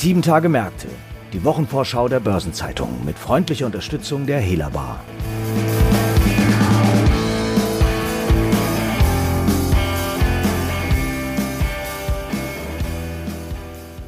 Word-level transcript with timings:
Sieben 0.00 0.22
Tage 0.22 0.48
Märkte, 0.48 0.86
die 1.32 1.42
Wochenvorschau 1.42 2.06
der 2.06 2.20
Börsenzeitung 2.20 3.04
mit 3.04 3.18
freundlicher 3.18 3.66
Unterstützung 3.66 4.26
der 4.26 4.38
Hela 4.38 4.72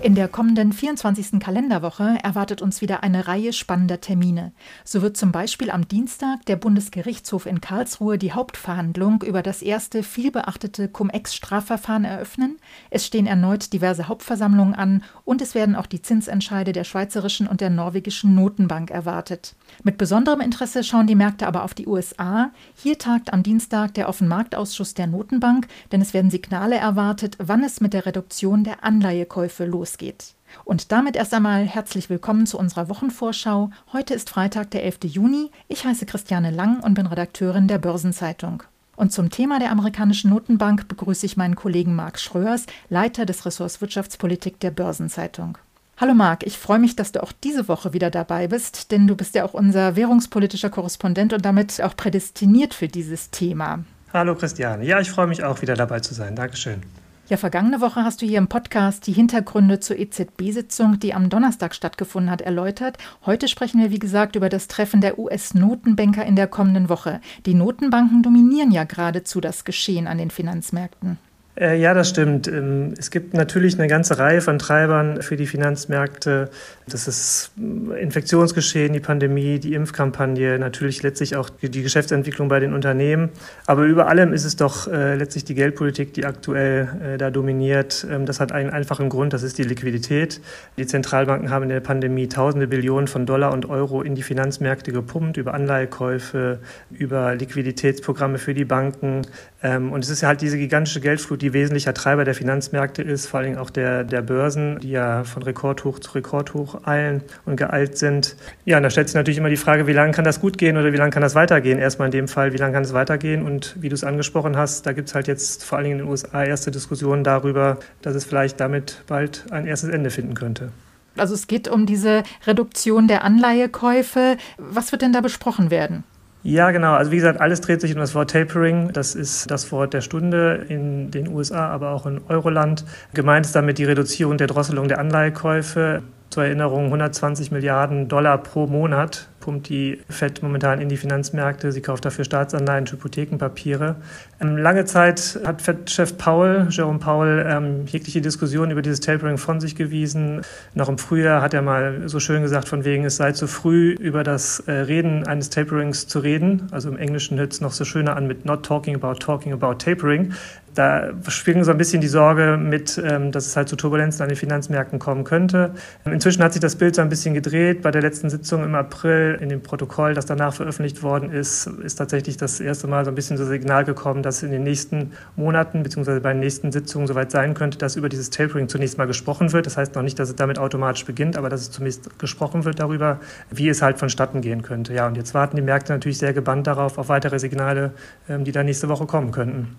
In 0.03 0.15
der 0.15 0.29
kommenden 0.29 0.73
24. 0.73 1.41
Kalenderwoche 1.41 2.17
erwartet 2.23 2.63
uns 2.63 2.81
wieder 2.81 3.03
eine 3.03 3.29
Reihe 3.29 3.53
spannender 3.53 4.01
Termine. 4.01 4.53
So 4.83 5.03
wird 5.03 5.19
zum 5.19 5.31
Beispiel 5.31 5.71
am 5.71 5.89
Dienstag 5.89 6.47
der 6.47 6.57
Bundesgerichtshof 6.57 7.45
in 7.45 7.61
Karlsruhe 7.61 8.17
die 8.17 8.33
Hauptverhandlung 8.33 9.23
über 9.23 9.43
das 9.43 9.61
erste 9.61 10.03
vielbeachtete 10.03 10.89
Cum-Ex-Strafverfahren 10.89 12.07
eröffnen. 12.07 12.57
Es 12.89 13.05
stehen 13.05 13.27
erneut 13.27 13.75
diverse 13.75 14.09
Hauptversammlungen 14.09 14.75
an 14.75 15.03
und 15.27 15.43
es 15.43 15.55
werden 15.55 15.77
auch 15.77 15.85
die 15.85 16.01
Zinsentscheide 16.01 16.73
der 16.73 16.85
schweizerischen 16.85 17.47
und 17.47 17.61
der 17.61 17.69
norwegischen 17.69 18.35
Notenbank 18.35 18.91
erwartet. 18.91 19.55
Mit 19.83 19.99
besonderem 19.99 20.41
Interesse 20.41 20.83
schauen 20.83 21.09
die 21.09 21.15
Märkte 21.15 21.47
aber 21.47 21.63
auf 21.63 21.75
die 21.75 21.87
USA. 21.87 22.53
Hier 22.75 22.97
tagt 22.97 23.35
am 23.35 23.43
Dienstag 23.43 23.93
der 23.93 24.09
Offenmarktausschuss 24.09 24.95
der 24.95 25.09
Notenbank, 25.09 25.69
denn 25.93 26.01
es 26.01 26.15
werden 26.15 26.31
Signale 26.31 26.77
erwartet, 26.77 27.37
wann 27.39 27.63
es 27.63 27.83
mit 27.83 27.93
der 27.93 28.07
Reduktion 28.07 28.65
der 28.65 28.83
Anleihekäufe 28.83 29.67
losgeht 29.67 29.90
losgeht. 29.91 30.35
Und 30.65 30.93
damit 30.93 31.17
erst 31.17 31.33
einmal 31.33 31.65
herzlich 31.65 32.11
willkommen 32.11 32.47
zu 32.47 32.59
unserer 32.59 32.89
Wochenvorschau. 32.89 33.71
Heute 33.93 34.15
ist 34.15 34.31
Freitag, 34.31 34.71
der 34.71 34.85
11. 34.85 34.99
Juni. 35.05 35.51
Ich 35.69 35.85
heiße 35.85 36.07
Christiane 36.07 36.51
Lang 36.51 36.81
und 36.81 36.95
bin 36.95 37.07
Redakteurin 37.07 37.69
der 37.69 37.79
Börsenzeitung. 37.79 38.63
Und 38.97 39.13
zum 39.13 39.31
Thema 39.31 39.59
der 39.59 39.71
amerikanischen 39.71 40.31
Notenbank 40.31 40.89
begrüße 40.89 41.25
ich 41.25 41.37
meinen 41.37 41.55
Kollegen 41.55 41.95
Marc 41.95 42.19
Schröers, 42.19 42.67
Leiter 42.89 43.25
des 43.25 43.47
Ressorts 43.47 43.81
Wirtschaftspolitik 43.81 44.61
der 44.61 44.71
Börsenzeitung. 44.71 45.57
Hallo 45.97 46.15
Marc, 46.15 46.47
ich 46.47 46.59
freue 46.59 46.79
mich, 46.79 46.97
dass 46.97 47.13
du 47.13 47.23
auch 47.23 47.33
diese 47.33 47.69
Woche 47.69 47.93
wieder 47.93 48.11
dabei 48.11 48.49
bist, 48.49 48.91
denn 48.91 49.07
du 49.07 49.17
bist 49.17 49.35
ja 49.35 49.45
auch 49.45 49.55
unser 49.55 49.97
währungspolitischer 49.97 50.71
Korrespondent 50.71 51.33
und 51.33 51.45
damit 51.45 51.81
auch 51.83 51.97
prädestiniert 51.97 52.75
für 52.75 52.89
dieses 52.89 53.31
Thema. 53.31 53.85
Hallo 54.13 54.35
Christiane, 54.35 54.85
ja, 54.85 54.99
ich 55.01 55.11
freue 55.11 55.27
mich 55.27 55.45
auch 55.45 55.63
wieder 55.63 55.75
dabei 55.75 56.01
zu 56.01 56.15
sein. 56.15 56.35
Dankeschön. 56.37 56.83
Ja, 57.31 57.37
vergangene 57.37 57.81
Woche 57.81 58.03
hast 58.03 58.23
du 58.23 58.27
hier 58.27 58.39
im 58.39 58.49
Podcast 58.49 59.07
die 59.07 59.13
Hintergründe 59.13 59.79
zur 59.79 59.97
EZB-Sitzung, 59.97 60.99
die 60.99 61.15
am 61.15 61.29
Donnerstag 61.29 61.77
stattgefunden 61.77 62.29
hat, 62.29 62.41
erläutert. 62.41 62.99
Heute 63.25 63.47
sprechen 63.47 63.81
wir, 63.81 63.93
wie 63.93 64.01
gesagt, 64.01 64.35
über 64.35 64.49
das 64.49 64.67
Treffen 64.67 65.01
der 65.01 65.17
US-Notenbanker 65.17 66.27
in 66.27 66.35
der 66.35 66.49
kommenden 66.49 66.89
Woche. 66.89 67.21
Die 67.47 67.55
Notenbanken 67.55 68.25
dominieren 68.25 68.73
ja 68.73 68.83
geradezu 68.83 69.41
das 69.41 69.65
Geschehen 69.65 70.09
an 70.09 70.19
den 70.19 70.33
Finanzmärkten. 70.33 71.19
Äh, 71.61 71.79
ja, 71.79 71.93
das 71.93 72.09
stimmt. 72.09 72.49
Ähm, 72.49 72.95
es 72.99 73.11
gibt 73.11 73.35
natürlich 73.35 73.79
eine 73.79 73.87
ganze 73.87 74.19
Reihe 74.19 74.41
von 74.41 74.59
Treibern 74.59 75.21
für 75.21 75.37
die 75.37 75.47
Finanzmärkte. 75.47 76.49
Das 76.89 77.07
ist 77.07 77.53
äh, 77.59 78.01
Infektionsgeschehen, 78.01 78.95
die 78.95 79.01
Pandemie, 79.01 79.59
die 79.59 79.75
Impfkampagne, 79.75 80.59
natürlich 80.59 81.03
letztlich 81.03 81.37
auch 81.37 81.51
die 81.51 81.83
Geschäftsentwicklung 81.83 82.49
bei 82.49 82.61
den 82.61 82.73
Unternehmen. 82.73 83.29
Aber 83.67 83.85
über 83.85 84.09
allem 84.09 84.33
ist 84.33 84.47
es 84.47 84.57
doch 84.57 84.89
äh, 84.89 85.17
letztlich 85.17 85.45
die 85.45 85.55
Geldpolitik, 85.55 86.15
die 86.15 86.25
aktuell 86.25 87.17
da 87.19 87.31
dominiert. 87.31 88.07
Ähm, 88.11 88.25
das 88.25 88.41
hat 88.41 88.53
einen 88.53 88.71
einfachen 88.71 89.11
Grund, 89.11 89.35
das 89.35 89.43
ist 89.43 89.59
die 89.59 89.65
Liquidität. 89.65 90.41
Die 90.79 90.87
Zentralbanken 90.87 91.51
haben 91.51 91.65
in 91.65 91.69
der 91.69 91.81
Pandemie 91.81 92.29
tausende 92.29 92.69
Billionen 92.69 93.07
von 93.07 93.27
Dollar 93.27 93.53
und 93.53 93.69
Euro 93.69 94.01
in 94.01 94.15
die 94.15 94.23
Finanzmärkte 94.23 94.93
gepumpt, 94.93 95.37
über 95.37 95.53
Anleihekäufe, 95.53 96.61
über 96.91 97.35
Liquiditätsprogramme 97.35 98.39
für 98.39 98.55
die 98.55 98.65
Banken. 98.65 99.27
Ähm, 99.63 99.93
und 99.93 100.03
es 100.03 100.09
ist 100.09 100.23
ja 100.23 100.29
halt 100.29 100.41
diese 100.41 100.57
gigantische 100.57 101.01
Geldflut, 101.01 101.43
die 101.43 101.50
wesentlicher 101.53 101.95
Treiber 101.95 102.25
der 102.25 102.35
Finanzmärkte 102.35 103.03
ist, 103.03 103.27
vor 103.27 103.41
allem 103.41 103.59
auch 103.59 103.71
der, 103.71 104.05
der 104.05 104.23
Börsen, 104.23 104.79
die 104.81 104.91
ja 104.91 105.25
von 105.25 105.43
Rekordhoch 105.43 105.99
zu 105.99 106.13
Rekordhoch 106.13 106.87
eilen 106.87 107.23
und 107.47 107.57
geeilt 107.57 107.99
sind. 107.99 108.37
Ja, 108.65 108.77
und 108.77 108.83
da 108.83 108.91
stellt 108.91 109.09
sich 109.09 109.15
natürlich 109.15 109.39
immer 109.39 109.49
die 109.49 109.57
Frage, 109.57 109.87
wie 109.87 109.93
lange 109.93 110.13
kann 110.13 110.25
das 110.25 110.41
gut 110.41 110.59
gehen 110.59 110.77
oder 110.77 110.93
wie 110.93 110.97
lange 110.97 111.11
kann 111.11 111.23
das 111.23 111.35
weitergehen? 111.35 111.79
Erstmal 111.79 112.07
in 112.07 112.13
dem 112.13 112.29
Fall, 112.29 112.53
wie 112.53 112.57
lange 112.57 112.75
kann 112.75 112.85
es 112.85 112.93
weitergehen? 112.93 113.43
Und 113.43 113.77
wie 113.81 113.89
du 113.89 113.95
es 113.95 114.05
angesprochen 114.05 114.57
hast, 114.57 114.87
da 114.87 114.93
gibt 114.93 115.09
es 115.09 115.15
halt 115.15 115.29
jetzt 115.29 115.65
vor 115.65 115.79
allem 115.79 115.93
in 115.93 115.99
den 115.99 116.09
USA 116.09 116.45
erste 116.45 116.71
Diskussionen 116.71 117.25
darüber, 117.25 117.79
dass 118.03 118.15
es 118.15 118.25
vielleicht 118.25 118.61
damit 118.61 119.03
bald 119.07 119.47
ein 119.51 119.67
erstes 119.67 119.91
Ende 119.91 120.11
finden 120.11 120.35
könnte. 120.35 120.73
Also 121.17 121.35
es 121.35 121.47
geht 121.47 121.69
um 121.69 121.87
diese 121.87 122.23
Reduktion 122.47 123.09
der 123.09 123.25
Anleihekäufe. 123.25 124.37
Was 124.59 124.93
wird 124.93 125.03
denn 125.03 125.13
da 125.13 125.21
besprochen 125.21 125.71
werden? 125.71 126.05
Ja, 126.43 126.71
genau. 126.71 126.95
Also 126.95 127.11
wie 127.11 127.17
gesagt, 127.17 127.41
alles 127.41 127.61
dreht 127.61 127.81
sich 127.81 127.93
um 127.95 128.01
das 128.01 128.15
Wort 128.15 128.31
Tapering. 128.31 128.93
Das 128.93 129.15
ist 129.15 129.51
das 129.51 129.71
Wort 129.73 129.93
der 129.93 130.01
Stunde 130.01 130.65
in 130.69 131.11
den 131.11 131.29
USA, 131.29 131.69
aber 131.69 131.91
auch 131.91 132.07
in 132.07 132.21
Euroland. 132.29 132.85
Gemeint 133.13 133.47
ist 133.47 133.55
damit 133.55 133.79
die 133.79 133.85
Reduzierung 133.85 134.39
der 134.39 134.47
Drosselung 134.47 134.89
der 134.89 134.99
Anleihekäufe. 134.99 136.03
Zur 136.31 136.45
Erinnerung 136.45 136.87
120 136.87 137.51
Milliarden 137.51 138.09
Dollar 138.09 138.39
pro 138.39 138.67
Monat 138.67 139.30
pumpt 139.41 139.69
die 139.69 139.99
FED 140.09 140.43
momentan 140.43 140.81
in 140.81 140.89
die 140.89 140.97
Finanzmärkte. 140.97 141.73
Sie 141.73 141.81
kauft 141.81 142.05
dafür 142.05 142.25
Staatsanleihen, 142.25 142.87
Hypothekenpapiere. 142.87 143.97
Ähm, 144.41 144.57
lange 144.57 144.85
Zeit 144.85 145.41
hat 145.45 145.63
FED-Chef 145.63 146.17
Paul, 146.19 146.69
Jerome 146.71 146.99
Powell, 146.99 147.47
ähm, 147.49 147.87
jegliche 147.87 148.21
Diskussion 148.21 148.71
über 148.71 148.83
dieses 148.83 149.01
Tapering 149.01 149.39
von 149.39 149.61
sich 149.61 149.75
gewiesen. 149.75 150.43
Noch 150.75 150.89
im 150.89 150.99
Frühjahr 150.99 151.43
hat 151.43 151.55
er 151.55 151.63
mal 151.63 152.09
so 152.09 152.21
schön 152.21 152.43
gesagt, 152.43 152.69
von 152.69 152.85
wegen, 152.85 153.05
es 153.05 153.17
sei 153.17 153.33
zu 153.33 153.47
früh, 153.47 153.93
über 153.93 154.23
das 154.23 154.61
äh, 154.61 154.73
Reden 154.73 155.27
eines 155.27 155.51
Taperings 155.51 156.07
zu 156.07 156.21
reden. 156.21 156.69
Also 156.71 156.89
im 156.89 156.97
Englischen 156.97 157.39
hört 157.39 157.53
es 157.53 157.61
noch 157.61 157.73
so 157.73 157.85
schöner 157.85 158.17
an 158.17 158.27
mit 158.27 158.45
not 158.45 158.65
talking 158.65 158.95
about 158.95 159.15
talking 159.15 159.53
about 159.53 159.75
tapering. 159.75 160.35
Da 160.75 161.11
schwingen 161.29 161.65
so 161.65 161.73
ein 161.73 161.79
bisschen 161.79 162.01
die 162.01 162.09
Sorge 162.09 162.57
mit, 162.57 163.01
ähm, 163.05 163.33
dass 163.33 163.47
es 163.47 163.57
halt 163.57 163.69
zu 163.69 163.77
Turbulenzen 163.77 164.23
an 164.23 164.29
den 164.29 164.37
Finanzmärkten 164.37 164.99
kommen 164.99 165.25
könnte. 165.25 165.73
Inzwischen 166.05 166.43
hat 166.43 166.53
sich 166.53 166.61
das 166.61 166.77
Bild 166.77 166.95
so 166.95 167.03
ein 167.03 167.09
bisschen 167.09 167.35
gedreht. 167.35 167.83
Bei 167.83 167.91
der 167.91 168.03
letzten 168.03 168.31
Sitzung 168.31 168.63
im 168.63 168.75
April 168.75 169.39
in 169.41 169.49
dem 169.49 169.63
Protokoll, 169.63 170.15
das 170.15 170.27
danach 170.27 170.55
veröffentlicht 170.55 171.03
worden 171.03 171.33
ist, 171.33 171.67
ist 171.67 171.97
tatsächlich 171.97 172.37
das 172.37 172.61
erste 172.61 172.87
Mal 172.87 173.05
so 173.05 173.11
ein 173.11 173.15
bisschen 173.15 173.37
so 173.37 173.45
Signal 173.45 173.85
gekommen, 173.85 174.23
dass 174.23 174.43
in 174.43 174.53
den 174.53 174.63
nächsten 174.63 175.13
Monaten 175.37 175.83
bzw. 175.83 176.21
bei 176.21 176.33
den 176.33 176.41
nächsten 176.41 176.71
Sitzungen 176.71 177.09
soweit 177.09 177.31
sein 177.31 177.55
könnte, 177.55 177.79
dass 177.79 177.97
über 177.97 178.09
dieses 178.09 178.31
Tapering 178.31 178.69
zunächst 178.69 178.97
mal 178.97 179.07
gesprochen 179.07 179.53
wird. 179.53 179.67
Das 179.67 179.77
heißt 179.77 179.95
noch 179.97 180.03
nicht, 180.03 180.19
dass 180.19 180.29
es 180.29 180.37
damit 180.37 180.59
automatisch 180.59 181.05
beginnt, 181.05 181.37
aber 181.37 181.49
dass 181.49 181.63
es 181.63 181.71
zunächst 181.71 182.19
gesprochen 182.19 182.65
wird 182.65 182.79
darüber, 182.79 183.19
wie 183.51 183.69
es 183.69 183.83
halt 183.83 183.99
vonstatten 183.99 184.41
gehen 184.41 184.63
könnte. 184.63 184.95
Ja, 184.95 185.07
und 185.07 185.17
jetzt 185.17 185.35
warten 185.35 185.57
die 185.57 185.63
Märkte 185.63 185.93
natürlich 185.93 186.19
sehr 186.19 186.33
gebannt 186.33 186.67
darauf, 186.67 186.99
auf 186.99 187.09
weitere 187.09 187.39
Signale, 187.39 187.93
ähm, 188.29 188.45
die 188.45 188.53
da 188.53 188.63
nächste 188.63 188.89
Woche 188.89 189.07
kommen 189.07 189.33
könnten. 189.33 189.77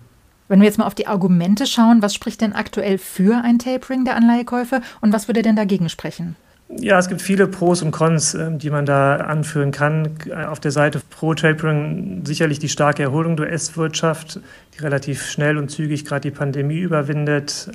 Wenn 0.52 0.60
wir 0.60 0.66
jetzt 0.66 0.76
mal 0.76 0.84
auf 0.84 0.94
die 0.94 1.06
Argumente 1.06 1.64
schauen, 1.64 2.02
was 2.02 2.12
spricht 2.12 2.42
denn 2.42 2.52
aktuell 2.52 2.98
für 2.98 3.42
ein 3.42 3.58
Tapering 3.58 4.04
der 4.04 4.16
Anleihekäufe 4.16 4.82
und 5.00 5.10
was 5.10 5.26
würde 5.26 5.40
denn 5.40 5.56
dagegen 5.56 5.88
sprechen? 5.88 6.36
Ja, 6.68 6.98
es 6.98 7.08
gibt 7.08 7.22
viele 7.22 7.46
Pros 7.46 7.80
und 7.80 7.90
Cons, 7.90 8.34
ähm, 8.34 8.58
die 8.58 8.68
man 8.68 8.84
da 8.84 9.16
anführen 9.16 9.70
kann. 9.70 10.10
Auf 10.46 10.60
der 10.60 10.70
Seite 10.70 11.00
Pro 11.08 11.32
Tapering 11.32 12.26
sicherlich 12.26 12.58
die 12.58 12.68
starke 12.68 13.02
Erholung 13.02 13.38
der 13.38 13.46
US-Wirtschaft, 13.46 14.40
die 14.74 14.82
relativ 14.82 15.24
schnell 15.24 15.56
und 15.56 15.70
zügig 15.70 16.04
gerade 16.04 16.20
die 16.20 16.36
Pandemie 16.36 16.80
überwindet. 16.80 17.70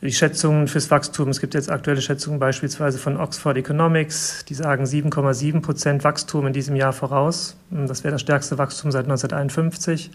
Die 0.00 0.12
Schätzungen 0.12 0.68
fürs 0.68 0.92
Wachstum, 0.92 1.28
es 1.28 1.40
gibt 1.40 1.54
jetzt 1.54 1.68
aktuelle 1.68 2.00
Schätzungen 2.00 2.38
beispielsweise 2.38 2.98
von 2.98 3.16
Oxford 3.16 3.56
Economics, 3.56 4.44
die 4.44 4.54
sagen 4.54 4.84
7,7 4.84 5.60
Prozent 5.60 6.04
Wachstum 6.04 6.46
in 6.46 6.52
diesem 6.52 6.76
Jahr 6.76 6.92
voraus. 6.92 7.56
Das 7.70 8.04
wäre 8.04 8.12
das 8.12 8.20
stärkste 8.20 8.58
Wachstum 8.58 8.92
seit 8.92 9.06
1951. 9.06 10.12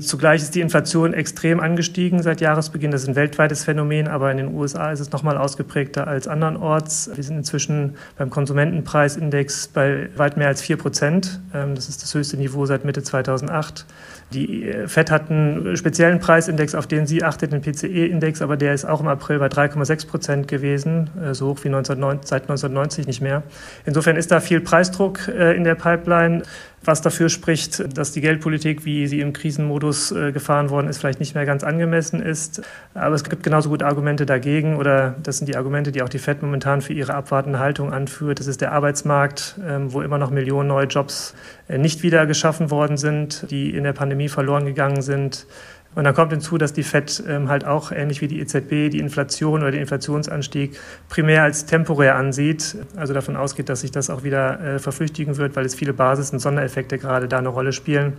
Zugleich 0.00 0.42
ist 0.42 0.54
die 0.54 0.60
Inflation 0.60 1.14
extrem 1.14 1.60
angestiegen 1.60 2.22
seit 2.22 2.42
Jahresbeginn. 2.42 2.90
Das 2.90 3.02
ist 3.02 3.08
ein 3.08 3.16
weltweites 3.16 3.64
Phänomen, 3.64 4.06
aber 4.06 4.30
in 4.30 4.36
den 4.36 4.54
USA 4.54 4.92
ist 4.92 5.00
es 5.00 5.12
nochmal 5.12 5.38
ausgeprägter 5.38 6.06
als 6.06 6.28
andernorts. 6.28 7.10
Wir 7.14 7.24
sind 7.24 7.38
inzwischen 7.38 7.96
beim 8.18 8.28
Konsumentenpreisindex 8.28 9.68
bei 9.68 10.10
weit 10.14 10.36
mehr 10.36 10.48
als 10.48 10.60
4 10.60 10.76
Prozent. 10.76 11.40
Ähm, 11.54 11.74
das 11.74 11.88
ist 11.88 12.02
das 12.02 12.14
höchste 12.14 12.36
Niveau 12.36 12.66
seit 12.66 12.84
Mitte 12.84 13.02
2008. 13.02 13.86
Die 14.32 14.68
äh, 14.68 14.88
FED 14.88 15.10
hat 15.10 15.30
einen 15.30 15.76
speziellen 15.76 16.18
Preisindex, 16.18 16.74
auf 16.74 16.86
den 16.86 17.06
sie 17.06 17.22
achtet, 17.22 17.52
den 17.52 17.60
PCE-Index, 17.60 18.42
aber 18.42 18.56
der 18.56 18.74
ist 18.74 18.84
auch 18.84 19.00
im 19.00 19.08
April 19.08 19.38
bei 19.38 19.46
3,6 19.46 20.06
Prozent 20.06 20.48
gewesen, 20.48 21.10
äh, 21.22 21.34
so 21.34 21.48
hoch 21.48 21.58
wie 21.62 21.68
1990, 21.68 22.28
seit 22.28 22.42
1990 22.42 23.06
nicht 23.06 23.20
mehr. 23.20 23.42
Insofern 23.84 24.16
ist 24.16 24.30
da 24.30 24.40
viel 24.40 24.60
Preisdruck 24.60 25.28
äh, 25.28 25.54
in 25.56 25.64
der 25.64 25.74
Pipeline 25.74 26.42
was 26.84 27.00
dafür 27.00 27.28
spricht, 27.28 27.96
dass 27.96 28.12
die 28.12 28.20
Geldpolitik, 28.20 28.84
wie 28.84 29.06
sie 29.06 29.20
im 29.20 29.32
Krisenmodus 29.32 30.12
äh, 30.12 30.32
gefahren 30.32 30.70
worden 30.70 30.88
ist, 30.88 30.98
vielleicht 30.98 31.20
nicht 31.20 31.34
mehr 31.34 31.46
ganz 31.46 31.62
angemessen 31.64 32.20
ist. 32.20 32.62
Aber 32.94 33.14
es 33.14 33.24
gibt 33.24 33.42
genauso 33.42 33.68
gut 33.68 33.82
Argumente 33.82 34.26
dagegen 34.26 34.76
oder 34.76 35.14
das 35.22 35.38
sind 35.38 35.48
die 35.48 35.56
Argumente, 35.56 35.92
die 35.92 36.02
auch 36.02 36.08
die 36.08 36.18
FED 36.18 36.42
momentan 36.42 36.82
für 36.82 36.92
ihre 36.92 37.14
abwartende 37.14 37.58
Haltung 37.58 37.92
anführt. 37.92 38.40
Das 38.40 38.46
ist 38.46 38.60
der 38.60 38.72
Arbeitsmarkt, 38.72 39.56
ähm, 39.66 39.92
wo 39.92 40.02
immer 40.02 40.18
noch 40.18 40.30
Millionen 40.30 40.68
neue 40.68 40.86
Jobs 40.86 41.34
äh, 41.68 41.78
nicht 41.78 42.02
wieder 42.02 42.26
geschaffen 42.26 42.70
worden 42.70 42.96
sind, 42.96 43.50
die 43.50 43.70
in 43.70 43.84
der 43.84 43.92
Pandemie 43.92 44.28
verloren 44.28 44.66
gegangen 44.66 45.02
sind. 45.02 45.46
Und 45.94 46.04
dann 46.04 46.14
kommt 46.14 46.32
hinzu, 46.32 46.56
dass 46.56 46.72
die 46.72 46.82
FED 46.82 47.22
ähm, 47.28 47.48
halt 47.48 47.66
auch 47.66 47.92
ähnlich 47.92 48.22
wie 48.22 48.28
die 48.28 48.40
EZB 48.40 48.90
die 48.90 48.98
Inflation 48.98 49.60
oder 49.60 49.70
den 49.70 49.82
Inflationsanstieg 49.82 50.78
primär 51.08 51.42
als 51.42 51.66
temporär 51.66 52.16
ansieht, 52.16 52.76
also 52.96 53.12
davon 53.12 53.36
ausgeht, 53.36 53.68
dass 53.68 53.82
sich 53.82 53.90
das 53.90 54.08
auch 54.08 54.24
wieder 54.24 54.60
äh, 54.60 54.78
verflüchtigen 54.78 55.36
wird, 55.36 55.54
weil 55.54 55.66
es 55.66 55.74
viele 55.74 55.92
Basis- 55.92 56.30
und 56.30 56.38
Sondereffekte 56.38 56.96
gerade 56.96 57.28
da 57.28 57.38
eine 57.38 57.48
Rolle 57.48 57.72
spielen. 57.72 58.14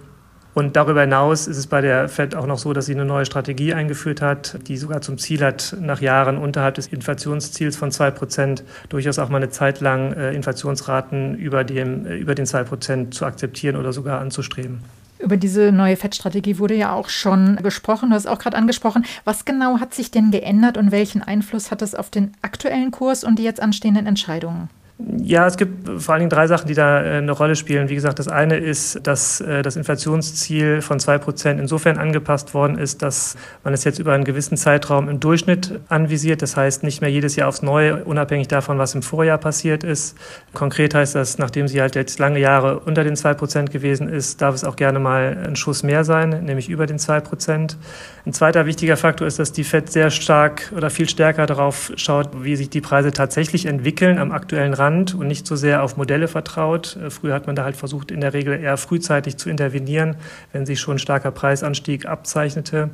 Und 0.53 0.75
darüber 0.75 1.01
hinaus 1.01 1.47
ist 1.47 1.57
es 1.57 1.65
bei 1.65 1.81
der 1.81 2.07
Fed 2.09 2.35
auch 2.35 2.45
noch 2.45 2.59
so, 2.59 2.73
dass 2.73 2.85
sie 2.85 2.93
eine 2.93 3.05
neue 3.05 3.25
Strategie 3.25 3.73
eingeführt 3.73 4.21
hat, 4.21 4.59
die 4.67 4.77
sogar 4.77 5.01
zum 5.01 5.17
Ziel 5.17 5.43
hat, 5.43 5.75
nach 5.79 5.99
Jahren 5.99 6.37
unterhalb 6.37 6.75
des 6.75 6.85
Inflationsziels 6.87 7.75
von 7.75 7.91
zwei 7.91 8.11
Prozent 8.11 8.63
durchaus 8.89 9.17
auch 9.17 9.29
mal 9.29 9.37
eine 9.37 9.49
Zeit 9.49 9.81
lang 9.81 10.13
äh, 10.13 10.31
Inflationsraten 10.33 11.35
über, 11.35 11.63
dem, 11.63 12.05
äh, 12.05 12.17
über 12.17 12.35
den 12.35 12.45
zwei 12.45 12.63
Prozent 12.63 13.15
zu 13.15 13.25
akzeptieren 13.25 13.75
oder 13.77 13.93
sogar 13.93 14.21
anzustreben. 14.21 14.81
Über 15.23 15.37
diese 15.37 15.71
neue 15.71 15.95
FED-Strategie 15.95 16.59
wurde 16.59 16.75
ja 16.75 16.91
auch 16.91 17.07
schon 17.07 17.55
gesprochen. 17.55 18.09
Du 18.09 18.15
hast 18.15 18.27
auch 18.27 18.39
gerade 18.39 18.57
angesprochen. 18.57 19.05
Was 19.23 19.45
genau 19.45 19.79
hat 19.79 19.93
sich 19.93 20.11
denn 20.11 20.31
geändert 20.31 20.77
und 20.77 20.91
welchen 20.91 21.23
Einfluss 21.23 21.71
hat 21.71 21.81
es 21.81 21.95
auf 21.95 22.09
den 22.09 22.33
aktuellen 22.41 22.91
Kurs 22.91 23.23
und 23.23 23.39
die 23.39 23.43
jetzt 23.43 23.61
anstehenden 23.61 24.05
Entscheidungen? 24.05 24.69
Ja, 24.99 25.47
es 25.47 25.57
gibt 25.57 25.89
vor 26.01 26.13
allen 26.13 26.21
Dingen 26.21 26.29
drei 26.29 26.45
Sachen, 26.45 26.67
die 26.67 26.75
da 26.75 27.03
äh, 27.03 27.17
eine 27.17 27.31
Rolle 27.31 27.55
spielen. 27.55 27.89
Wie 27.89 27.95
gesagt, 27.95 28.19
das 28.19 28.27
eine 28.27 28.57
ist, 28.57 28.99
dass 29.07 29.41
äh, 29.41 29.63
das 29.63 29.75
Inflationsziel 29.75 30.81
von 30.81 30.99
zwei 30.99 31.17
Prozent 31.17 31.59
insofern 31.59 31.97
angepasst 31.97 32.53
worden 32.53 32.77
ist, 32.77 33.01
dass 33.01 33.35
man 33.63 33.73
es 33.73 33.83
jetzt 33.85 33.97
über 33.97 34.13
einen 34.13 34.23
gewissen 34.23 34.55
Zeitraum 34.55 35.09
im 35.09 35.19
Durchschnitt 35.19 35.79
anvisiert. 35.89 36.43
Das 36.43 36.55
heißt, 36.55 36.83
nicht 36.83 37.01
mehr 37.01 37.09
jedes 37.09 37.35
Jahr 37.35 37.47
aufs 37.47 37.63
Neue, 37.63 38.05
unabhängig 38.05 38.49
davon, 38.49 38.77
was 38.77 38.93
im 38.93 39.01
Vorjahr 39.01 39.39
passiert 39.39 39.83
ist. 39.83 40.15
Konkret 40.53 40.93
heißt 40.93 41.15
das, 41.15 41.39
nachdem 41.39 41.67
sie 41.67 41.81
halt 41.81 41.95
jetzt 41.95 42.19
lange 42.19 42.39
Jahre 42.39 42.79
unter 42.79 43.03
den 43.03 43.15
zwei 43.15 43.33
Prozent 43.33 43.71
gewesen 43.71 44.07
ist, 44.07 44.43
darf 44.43 44.53
es 44.53 44.63
auch 44.63 44.75
gerne 44.75 44.99
mal 44.99 45.45
ein 45.47 45.55
Schuss 45.55 45.81
mehr 45.81 46.03
sein, 46.03 46.43
nämlich 46.45 46.69
über 46.69 46.85
den 46.85 46.99
zwei 46.99 47.19
Prozent. 47.19 47.79
Ein 48.27 48.33
zweiter 48.33 48.67
wichtiger 48.67 48.95
Faktor 48.95 49.25
ist, 49.25 49.39
dass 49.39 49.51
die 49.51 49.63
FED 49.63 49.91
sehr 49.91 50.11
stark 50.11 50.71
oder 50.77 50.91
viel 50.91 51.09
stärker 51.09 51.47
darauf 51.47 51.91
schaut, 51.95 52.43
wie 52.43 52.55
sich 52.55 52.69
die 52.69 52.79
Preise 52.79 53.11
tatsächlich 53.11 53.65
entwickeln 53.65 54.19
am 54.19 54.31
aktuellen 54.31 54.73
Rand 54.73 54.82
und 54.91 55.27
nicht 55.27 55.47
so 55.47 55.55
sehr 55.55 55.83
auf 55.83 55.97
Modelle 55.97 56.27
vertraut. 56.27 56.97
Äh, 56.97 57.09
früher 57.09 57.33
hat 57.33 57.47
man 57.47 57.55
da 57.55 57.63
halt 57.63 57.75
versucht, 57.75 58.11
in 58.11 58.21
der 58.21 58.33
Regel 58.33 58.59
eher 58.59 58.77
frühzeitig 58.77 59.37
zu 59.37 59.49
intervenieren, 59.49 60.15
wenn 60.51 60.65
sich 60.65 60.79
schon 60.79 60.95
ein 60.95 60.99
starker 60.99 61.31
Preisanstieg 61.31 62.05
abzeichnete. 62.05 62.89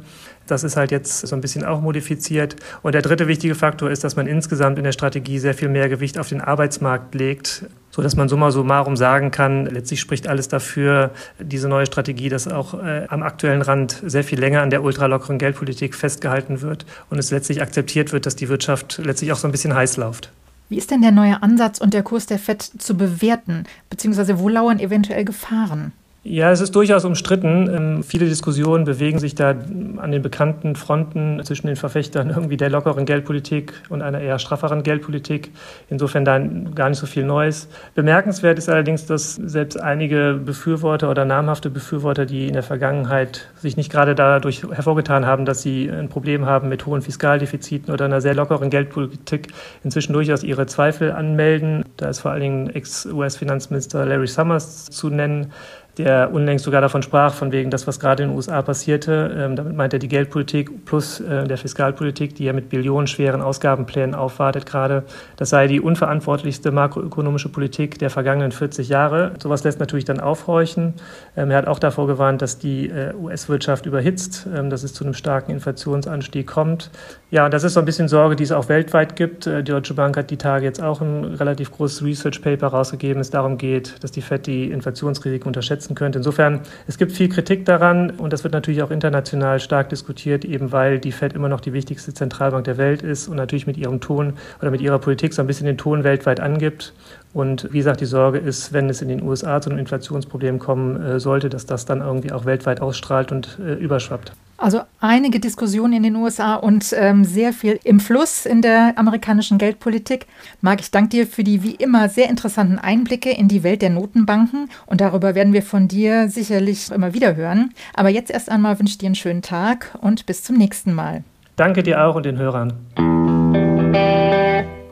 Das 0.47 0.63
ist 0.63 0.77
halt 0.77 0.91
jetzt 0.91 1.27
so 1.27 1.36
ein 1.36 1.41
bisschen 1.41 1.63
auch 1.63 1.81
modifiziert. 1.81 2.56
Und 2.81 2.95
der 2.95 3.01
dritte 3.01 3.27
wichtige 3.27 3.56
Faktor 3.56 3.91
ist, 3.91 4.03
dass 4.03 4.15
man 4.15 4.27
insgesamt 4.27 4.77
in 4.77 4.83
der 4.83 4.91
Strategie 4.91 5.39
sehr 5.39 5.53
viel 5.53 5.69
mehr 5.69 5.89
Gewicht 5.89 6.18
auf 6.18 6.30
den 6.30 6.41
Arbeitsmarkt 6.41 7.13
legt, 7.13 7.65
so 7.92 8.01
dass 8.01 8.15
man 8.15 8.30
summa 8.30 8.51
summarum 8.51 8.95
sagen 8.95 9.31
kann, 9.31 9.65
letztlich 9.65 10.00
spricht 10.00 10.27
alles 10.27 10.47
dafür, 10.47 11.12
diese 11.39 11.68
neue 11.68 11.85
Strategie, 11.85 12.30
dass 12.30 12.47
auch 12.47 12.74
äh, 12.74 13.06
am 13.09 13.24
aktuellen 13.24 13.62
Rand 13.62 14.01
sehr 14.06 14.24
viel 14.24 14.39
länger 14.39 14.62
an 14.62 14.69
der 14.69 14.83
ultralockeren 14.83 15.38
Geldpolitik 15.38 15.95
festgehalten 15.95 16.62
wird 16.62 16.85
und 17.09 17.19
es 17.19 17.31
letztlich 17.31 17.62
akzeptiert 17.62 18.12
wird, 18.12 18.25
dass 18.25 18.35
die 18.35 18.50
Wirtschaft 18.50 19.00
letztlich 19.03 19.31
auch 19.31 19.38
so 19.38 19.47
ein 19.47 19.51
bisschen 19.51 19.75
heiß 19.75 19.97
läuft. 19.97 20.31
Wie 20.69 20.77
ist 20.77 20.92
denn 20.92 21.01
der 21.01 21.12
neue 21.12 21.42
Ansatz 21.42 21.80
und 21.80 21.95
der 21.95 22.04
Kurs 22.04 22.27
der 22.27 22.38
FED 22.38 22.62
zu 22.62 22.95
bewerten, 22.95 23.63
beziehungsweise 23.89 24.39
wo 24.39 24.48
lauern 24.50 24.80
eventuell 24.80 25.25
Gefahren? 25.25 25.92
Ja, 26.21 26.51
es 26.51 26.60
ist 26.60 26.75
durchaus 26.75 27.06
umstritten. 27.06 27.69
Ähm, 27.74 28.04
viele 28.04 28.25
Diskussionen 28.25 28.83
bewegen 28.83 29.19
sich 29.19 29.36
da 29.36 29.51
an 29.51 30.12
den 30.12 30.21
bekannten 30.21 30.75
Fronten 30.75 31.42
zwischen 31.45 31.68
den 31.68 31.77
Verfechtern 31.77 32.30
irgendwie 32.30 32.57
der 32.57 32.69
lockeren 32.69 33.06
Geldpolitik 33.06 33.71
und 33.88 34.01
einer 34.01 34.19
eher 34.19 34.38
strafferen 34.38 34.83
Geldpolitik. 34.83 35.51
Insofern 35.89 36.25
da 36.25 36.38
gar 36.38 36.89
nicht 36.89 37.00
so 37.00 37.07
viel 37.07 37.24
Neues. 37.24 37.69
Bemerkenswert 37.95 38.57
ist 38.57 38.68
allerdings, 38.68 39.06
dass 39.06 39.36
selbst 39.36 39.80
einige 39.80 40.33
Befürworter 40.44 41.10
oder 41.10 41.24
namhafte 41.24 41.69
Befürworter, 41.69 42.25
die 42.25 42.48
in 42.48 42.54
der 42.54 42.63
Vergangenheit 42.63 43.48
sich 43.56 43.77
nicht 43.77 43.89
gerade 43.89 44.13
dadurch 44.13 44.63
hervorgetan 44.63 45.25
haben, 45.25 45.45
dass 45.45 45.62
sie 45.62 45.89
ein 45.89 46.10
Problem 46.10 46.45
haben 46.45 46.68
mit 46.68 46.86
hohen 46.86 47.01
Fiskaldefiziten 47.01 47.94
oder 47.94 48.06
einer 48.06 48.19
sehr 48.19 48.36
lockeren 48.36 48.69
Geldpolitik, 48.69 49.54
inzwischen 49.86 50.12
durchaus 50.12 50.44
ihre 50.44 50.66
Zweifel 50.66 51.13
anmelden. 51.13 51.86
Da 51.95 52.10
ist 52.10 52.19
vor 52.19 52.31
allen 52.31 52.42
Dingen 52.42 52.69
Ex-US-Finanzminister 52.71 54.06
Larry 54.06 54.27
Summers 54.27 54.88
zu 54.88 55.10
nennen 55.10 55.54
der 56.00 56.34
unlängst 56.34 56.63
sogar 56.63 56.80
davon 56.80 57.04
sprach, 57.04 57.34
von 57.34 57.51
wegen 57.51 57.69
das, 57.69 57.86
was 57.86 58.00
gerade 58.00 58.24
in 58.24 58.30
den 58.30 58.36
USA 58.36 58.62
passierte. 58.62 59.36
Ähm, 59.38 59.57
damit 59.57 59.75
meint 59.75 59.92
er 59.92 60.00
die 60.00 60.07
Geldpolitik 60.07 60.86
plus 60.86 61.19
äh, 61.19 61.46
der 61.46 61.57
Fiskalpolitik, 61.57 62.36
die 62.36 62.46
ja 62.46 62.54
mit 62.54 62.69
billionenschweren 62.69 63.42
Ausgabenplänen 63.42 64.16
aufwartet 64.16 64.66
gerade. 64.66 65.04
Das 65.36 65.50
sei 65.50 65.68
die 65.68 65.81
unverantwortlichste 65.81 66.72
makroökonomische 66.72 67.50
Politik 67.50 68.00
der 68.00 68.10
vergangenen 68.10 68.54
40 68.54 68.88
Jahre. 68.88 69.34
Sowas 69.40 69.66
lässt 69.66 69.81
natürlich 69.81 70.06
dann 70.06 70.22
aufhorchen. 70.22 70.94
Ähm, 71.36 71.51
er 71.51 71.57
hat 71.57 71.68
auch 71.68 71.80
davor 71.80 72.07
gewarnt, 72.07 72.42
dass 72.42 72.57
die 72.57 72.90
äh, 72.90 73.13
US-Wirtschaft 73.13 73.86
überhitzt, 73.86 74.48
ähm, 74.56 74.69
dass 74.69 74.84
es 74.84 74.94
zu 74.94 75.04
einem 75.04 75.13
starken 75.13 75.52
Inflationsanstieg 75.52 76.48
kommt. 76.48 76.92
Ja, 77.30 77.45
und 77.45 77.54
das 77.54 77.63
ist 77.63 77.74
so 77.74 77.81
ein 77.81 77.86
bisschen 77.86 78.07
Sorge, 78.07 78.38
die 78.38 78.44
es 78.44 78.52
auch 78.54 78.69
weltweit 78.69 79.18
gibt. 79.18 79.48
Äh, 79.48 79.63
die 79.63 79.72
Deutsche 79.72 79.94
Bank 79.94 80.16
hat 80.16 80.31
die 80.31 80.38
Tage 80.38 80.66
jetzt 80.66 80.81
auch 80.81 81.02
ein 81.02 81.25
relativ 81.25 81.72
großes 81.72 82.04
Research 82.04 82.42
Paper 82.42 82.68
rausgegeben, 82.68 83.19
es 83.19 83.30
darum 83.30 83.57
geht, 83.57 84.02
dass 84.02 84.12
die 84.12 84.22
FED 84.22 84.48
die 84.48 84.72
Inflationsrisiken 84.72 85.48
unterschätzen 85.48 85.88
könnte. 85.95 86.19
Insofern, 86.19 86.62
es 86.88 86.97
gibt 86.97 87.12
viel 87.12 87.30
Kritik 87.30 87.65
daran 87.65 88.12
und 88.12 88.33
das 88.33 88.44
wird 88.44 88.53
natürlich 88.53 88.81
auch 88.81 88.91
international 88.91 89.59
stark 89.59 89.89
diskutiert, 89.89 90.45
eben 90.45 90.71
weil 90.71 91.00
die 91.00 91.12
FED 91.12 91.33
immer 91.33 91.50
noch 91.50 91.62
die 91.62 91.74
wichtigste 91.74 92.13
Zentralbank 92.13 92.63
der 92.65 92.77
Welt 92.77 93.01
ist 93.01 93.27
und 93.27 93.38
natürlich 93.38 93.68
mit 93.68 93.77
ihrem 93.77 94.00
Ton 94.00 94.33
oder 94.62 94.71
mit 94.71 94.81
ihrer 94.81 95.00
Politik 95.00 95.33
so 95.33 95.41
ein 95.41 95.47
bisschen 95.47 95.65
den 95.65 95.77
Ton 95.77 96.03
weltweit 96.03 96.39
angibt. 96.39 96.94
Und 97.34 97.68
wie 97.72 97.78
gesagt, 97.78 98.02
die 98.02 98.06
Sorge 98.06 98.40
ist, 98.40 98.74
wenn 98.74 98.90
es 98.90 99.02
in 99.02 99.08
den 99.08 99.22
USA 99.22 99.62
zu 99.62 99.70
einem 99.70 99.80
Inflationsproblem 99.80 100.58
kommen 100.58 101.02
äh, 101.02 101.20
sollte, 101.20 101.50
dass 101.50 101.66
das 101.66 101.86
dann 101.86 102.02
irgendwie 102.02 102.31
auch 102.31 102.46
weltweit 102.46 102.81
ausstrahlt 102.81 103.31
und 103.31 103.60
äh, 103.60 103.74
überschwappt. 103.74 104.34
Also 104.58 104.81
einige 105.00 105.40
Diskussionen 105.40 105.94
in 105.94 106.04
den 106.04 106.16
USA 106.18 106.56
und 106.56 106.94
ähm, 106.98 107.24
sehr 107.24 107.54
viel 107.54 107.80
im 107.86 108.02
Fluss 108.02 108.46
in 108.46 108.62
der 108.62 108.94
amerikanischen 108.98 109.58
Geldpolitik. 109.58 110.26
Marc, 110.60 110.81
ich 110.81 110.92
danke 110.92 111.10
dir 111.10 111.28
für 111.28 111.46
die 111.46 111.64
wie 111.64 111.76
immer 111.76 112.10
sehr 112.10 112.30
interessanten 112.30 112.78
Einblicke 112.78 113.30
in 113.30 113.48
die 113.48 113.64
Welt 113.64 113.81
der 113.81 113.90
Notenbanken 113.90 114.70
und 114.86 115.00
darüber 115.00 115.34
werden 115.34 115.54
wir 115.54 115.64
von 115.64 115.88
dir 115.88 116.28
sicherlich 116.28 116.92
immer 116.92 117.14
wieder 117.14 117.38
hören. 117.38 117.74
Aber 117.94 118.10
jetzt 118.10 118.31
erst 118.31 118.50
einmal 118.50 118.78
wünsche 118.80 118.92
ich 118.92 118.98
dir 118.98 119.06
einen 119.06 119.16
schönen 119.16 119.42
Tag 119.42 119.98
und 120.02 120.26
bis 120.26 120.44
zum 120.44 120.58
nächsten 120.58 120.94
Mal. 120.94 121.24
Danke 121.56 121.81
dir 121.81 122.04
auch 122.04 122.16
und 122.16 122.26
den 122.26 122.38
Hörern. 122.38 123.38